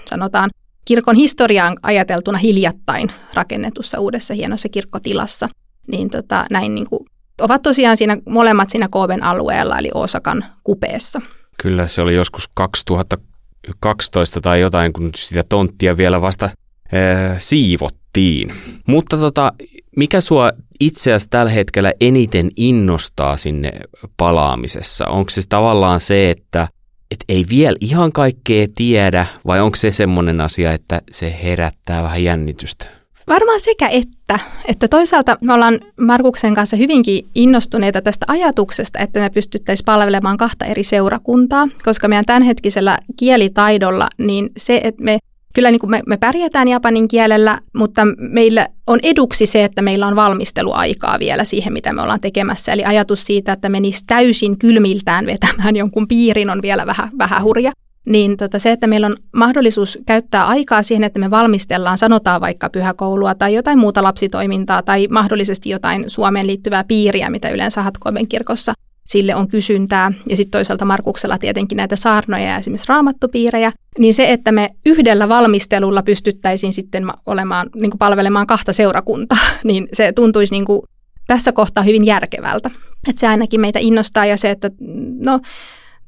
sanotaan, 0.10 0.50
kirkon 0.86 1.16
historiaan 1.16 1.78
ajateltuna 1.84 2.38
hiljattain 2.38 3.12
rakennetussa 3.34 4.00
uudessa 4.00 4.34
hienossa 4.34 4.70
kirkkotilassa. 4.70 5.50
Niin 5.88 6.10
tota, 6.10 6.46
näin 6.50 6.76
niin 6.76 6.88
kuin, 6.90 7.06
ovat 7.42 7.62
tosiaan 7.62 7.98
siinä 7.98 8.18
molemmat 8.26 8.70
siinä 8.70 8.88
Kooben 8.92 9.24
alueella, 9.24 9.78
eli 9.78 9.90
Osakan 9.94 10.46
kupeessa. 10.64 11.22
Kyllä, 11.62 11.88
se 11.88 12.02
oli 12.02 12.16
joskus 12.16 12.50
2012 12.54 14.42
tai 14.42 14.62
jotain, 14.62 14.94
kun 14.94 15.10
sitä 15.16 15.44
tonttia 15.50 15.98
vielä 15.98 16.22
vasta 16.22 16.50
ee, 16.92 17.36
siivottiin. 17.38 18.54
Mutta 18.88 19.18
tota, 19.18 19.54
mikä 19.96 20.22
sua 20.22 20.52
itse 20.80 21.12
asiassa 21.12 21.30
tällä 21.30 21.52
hetkellä 21.52 21.94
eniten 22.02 22.52
innostaa 22.56 23.38
sinne 23.38 23.72
palaamisessa? 24.18 25.08
Onko 25.08 25.30
se 25.30 25.42
tavallaan 25.50 26.00
se, 26.00 26.30
että 26.32 26.68
et 27.12 27.24
ei 27.30 27.46
vielä 27.50 27.76
ihan 27.82 28.12
kaikkea 28.12 28.68
tiedä, 28.76 29.26
vai 29.48 29.60
onko 29.60 29.76
se 29.76 29.92
semmoinen 29.92 30.42
asia, 30.42 30.74
että 30.74 31.02
se 31.12 31.38
herättää 31.44 32.04
vähän 32.04 32.24
jännitystä? 32.24 32.86
Varmaan 33.28 33.60
sekä 33.60 33.88
että. 33.88 34.40
Että 34.66 34.88
toisaalta 34.88 35.38
me 35.42 35.54
ollaan 35.54 35.80
Markuksen 36.00 36.56
kanssa 36.56 36.78
hyvinkin 36.78 37.28
innostuneita 37.36 38.02
tästä 38.02 38.26
ajatuksesta, 38.30 39.00
että 39.00 39.20
me 39.20 39.30
pystyttäisiin 39.30 39.86
palvelemaan 39.86 40.38
kahta 40.38 40.66
eri 40.66 40.84
seurakuntaa, 40.84 41.68
koska 41.84 42.08
meidän 42.08 42.26
tämänhetkisellä 42.26 42.98
kielitaidolla, 43.18 44.08
niin 44.18 44.50
se, 44.58 44.82
että 44.84 45.04
me 45.04 45.18
kyllä 45.56 45.72
niin 45.72 45.80
kuin 45.80 45.90
me, 45.90 46.02
me 46.08 46.18
pärjätään 46.18 46.68
japanin 46.68 47.08
kielellä, 47.08 47.60
mutta 47.76 48.02
meillä 48.18 48.68
on 48.88 49.00
eduksi 49.04 49.46
se, 49.46 49.64
että 49.64 49.82
meillä 49.82 50.08
on 50.08 50.16
valmisteluaikaa 50.16 51.20
vielä 51.20 51.44
siihen, 51.44 51.74
mitä 51.74 51.94
me 51.94 52.02
ollaan 52.02 52.22
tekemässä. 52.22 52.74
Eli 52.74 52.86
ajatus 52.86 53.26
siitä, 53.26 53.54
että 53.54 53.70
menisi 53.70 54.04
täysin 54.08 54.60
kylmiltään 54.60 55.26
vetämään 55.26 55.76
jonkun 55.76 56.08
piirin 56.08 56.50
on 56.50 56.62
vielä 56.62 56.86
vähän, 56.86 57.10
vähän 57.18 57.44
hurja. 57.44 57.72
Niin 58.06 58.38
tota 58.38 58.60
se, 58.60 58.72
että 58.72 58.88
meillä 58.88 59.08
on 59.08 59.16
mahdollisuus 59.36 60.00
käyttää 60.06 60.48
aikaa 60.48 60.84
siihen, 60.84 61.04
että 61.04 61.20
me 61.20 61.32
valmistellaan, 61.32 61.98
sanotaan 61.98 62.42
vaikka 62.42 62.70
pyhäkoulua 62.70 63.36
tai 63.36 63.54
jotain 63.54 63.80
muuta 63.80 64.04
lapsitoimintaa 64.04 64.82
tai 64.82 65.08
mahdollisesti 65.12 65.70
jotain 65.70 66.06
Suomeen 66.08 66.48
liittyvää 66.48 66.84
piiriä, 66.84 67.30
mitä 67.30 67.50
yleensä 67.50 67.82
Hatkoimen 67.82 68.28
kirkossa 68.28 68.74
sille 69.10 69.36
on 69.36 69.48
kysyntää. 69.48 70.12
Ja 70.30 70.38
sitten 70.38 70.52
toisaalta 70.52 70.86
Markuksella 70.86 71.38
tietenkin 71.38 71.76
näitä 71.76 71.96
saarnoja 71.96 72.44
ja 72.44 72.58
esimerkiksi 72.58 72.90
raamattupiirejä. 72.90 73.72
Niin 74.00 74.14
se, 74.14 74.32
että 74.32 74.52
me 74.52 74.70
yhdellä 74.86 75.30
valmistelulla 75.30 76.04
pystyttäisiin 76.04 76.74
sitten 76.74 77.08
olemaan, 77.26 77.70
niin 77.76 77.92
kuin 77.92 78.00
palvelemaan 78.00 78.48
kahta 78.48 78.74
seurakuntaa, 78.74 79.48
niin 79.64 79.88
se 79.94 80.12
tuntuisi 80.12 80.54
niin 80.54 80.66
kuin 80.66 80.82
tässä 81.28 81.52
kohtaa 81.52 81.84
hyvin 81.84 82.06
järkevältä. 82.06 82.72
Että 83.08 83.20
se 83.20 83.28
ainakin 83.28 83.62
meitä 83.62 83.80
innostaa 83.80 84.26
ja 84.26 84.38
se, 84.38 84.50
että 84.50 84.72
no, 85.20 85.40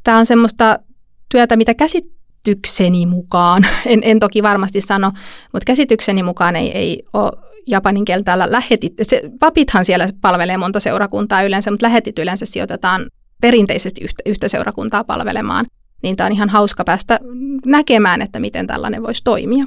tämä 0.03 0.17
on 0.17 0.25
semmoista 0.25 0.79
työtä, 1.31 1.55
mitä 1.55 1.73
käsitykseni 1.73 3.05
mukaan, 3.05 3.65
en, 3.85 3.99
en 4.03 4.19
toki 4.19 4.43
varmasti 4.43 4.81
sano, 4.81 5.11
mutta 5.53 5.65
käsitykseni 5.65 6.23
mukaan 6.23 6.55
ei, 6.55 6.71
ei 6.71 7.03
ole 7.13 7.31
japanin 7.67 8.05
kieltä 8.05 8.23
täällä 8.23 8.51
lähetit, 8.51 8.93
se, 9.01 9.21
papithan 9.39 9.85
siellä 9.85 10.09
palvelee 10.21 10.57
monta 10.57 10.79
seurakuntaa 10.79 11.43
yleensä, 11.43 11.71
mutta 11.71 11.85
lähetit 11.85 12.19
yleensä 12.19 12.45
sijoitetaan 12.45 13.05
perinteisesti 13.41 14.01
yhtä, 14.03 14.23
yhtä 14.25 14.47
seurakuntaa 14.47 15.03
palvelemaan. 15.03 15.65
Niin 16.03 16.15
tämä 16.15 16.25
on 16.25 16.33
ihan 16.33 16.49
hauska 16.49 16.83
päästä 16.83 17.19
näkemään, 17.65 18.21
että 18.21 18.39
miten 18.39 18.67
tällainen 18.67 19.03
voisi 19.03 19.23
toimia. 19.23 19.65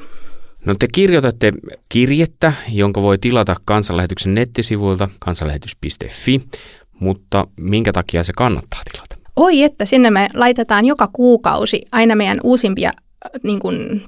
No 0.65 0.75
te 0.75 0.87
kirjoitatte 0.93 1.53
kirjettä, 1.89 2.53
jonka 2.69 3.03
voi 3.03 3.19
tilata 3.19 3.57
kansanlähetyksen 3.65 4.35
nettisivuilta 4.35 5.09
kansanlähetys.fi, 5.19 6.41
mutta 7.01 7.47
minkä 7.57 7.93
takia 7.93 8.25
se 8.25 8.33
kannattaa 8.37 8.81
tilata? 8.93 9.31
Oi, 9.37 9.63
että 9.63 9.85
sinne 9.85 10.11
me 10.11 10.29
laitetaan 10.35 10.85
joka 10.85 11.09
kuukausi 11.13 11.83
aina 11.93 12.17
meidän 12.17 12.41
uusimpia 12.43 12.93
niin 13.43 13.61
kuin, 13.61 14.03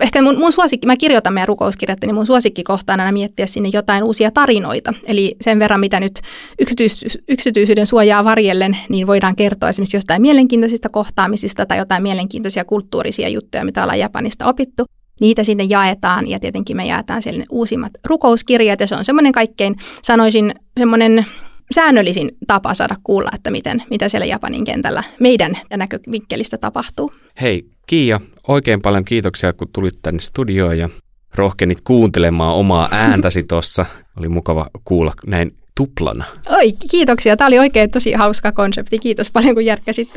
ehkä 0.00 0.22
mun, 0.22 0.38
mun 0.38 0.52
suosikki, 0.52 0.86
mä 0.86 0.96
kirjoitan 0.96 1.32
meidän 1.32 1.48
rukouskirjat, 1.48 1.98
niin 2.00 2.14
mun 2.14 2.26
suosikkikohta 2.26 2.92
on 2.92 3.00
aina 3.00 3.12
miettiä 3.12 3.46
sinne 3.46 3.70
jotain 3.72 4.04
uusia 4.04 4.30
tarinoita. 4.30 4.94
Eli 5.06 5.36
sen 5.40 5.58
verran, 5.58 5.80
mitä 5.80 6.00
nyt 6.00 6.20
yksityis, 6.60 7.18
yksityisyyden 7.28 7.86
suojaa 7.86 8.24
varjellen, 8.24 8.76
niin 8.88 9.06
voidaan 9.06 9.36
kertoa 9.36 9.68
esimerkiksi 9.68 9.96
jostain 9.96 10.22
mielenkiintoisista 10.22 10.88
kohtaamisista 10.88 11.66
tai 11.66 11.78
jotain 11.78 12.02
mielenkiintoisia 12.02 12.64
kulttuurisia 12.64 13.28
juttuja, 13.28 13.64
mitä 13.64 13.82
ollaan 13.82 13.98
Japanista 13.98 14.46
opittu. 14.46 14.84
Niitä 15.20 15.44
sinne 15.44 15.64
jaetaan 15.64 16.28
ja 16.28 16.40
tietenkin 16.40 16.76
me 16.76 16.86
jaetaan 16.86 17.22
siellä 17.22 17.44
uusimmat 17.50 17.92
rukouskirjat 18.04 18.80
ja 18.80 18.86
se 18.86 18.96
on 18.96 19.04
semmoinen 19.04 19.32
kaikkein, 19.32 19.76
sanoisin, 20.02 20.54
semmoinen 20.78 21.26
säännöllisin 21.74 22.30
tapa 22.46 22.74
saada 22.74 22.96
kuulla, 23.02 23.30
että 23.34 23.50
miten, 23.50 23.82
mitä 23.90 24.08
siellä 24.08 24.26
Japanin 24.26 24.64
kentällä 24.64 25.02
meidän 25.20 25.52
näkövinkkelistä 25.76 26.58
tapahtuu. 26.58 27.12
Hei 27.40 27.73
Kiia, 27.86 28.20
oikein 28.48 28.82
paljon 28.82 29.04
kiitoksia 29.04 29.52
kun 29.52 29.68
tulit 29.72 30.02
tänne 30.02 30.20
studioon 30.20 30.78
ja 30.78 30.88
rohkenit 31.34 31.80
kuuntelemaan 31.80 32.54
omaa 32.54 32.88
ääntäsi 32.90 33.42
tuossa. 33.42 33.86
Oli 34.18 34.28
mukava 34.28 34.70
kuulla 34.84 35.12
näin 35.26 35.56
tuplana. 35.76 36.24
Oi, 36.50 36.72
kiitoksia. 36.90 37.36
Tämä 37.36 37.48
oli 37.48 37.58
oikein 37.58 37.90
tosi 37.90 38.12
hauska 38.12 38.52
konsepti. 38.52 38.98
Kiitos 38.98 39.30
paljon 39.30 39.54
kun 39.54 39.64
järkkäsit. 39.64 40.08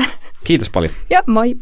Kiitos 0.43 0.69
paljon. 0.69 0.93
Ja 1.09 1.23
moi. 1.27 1.55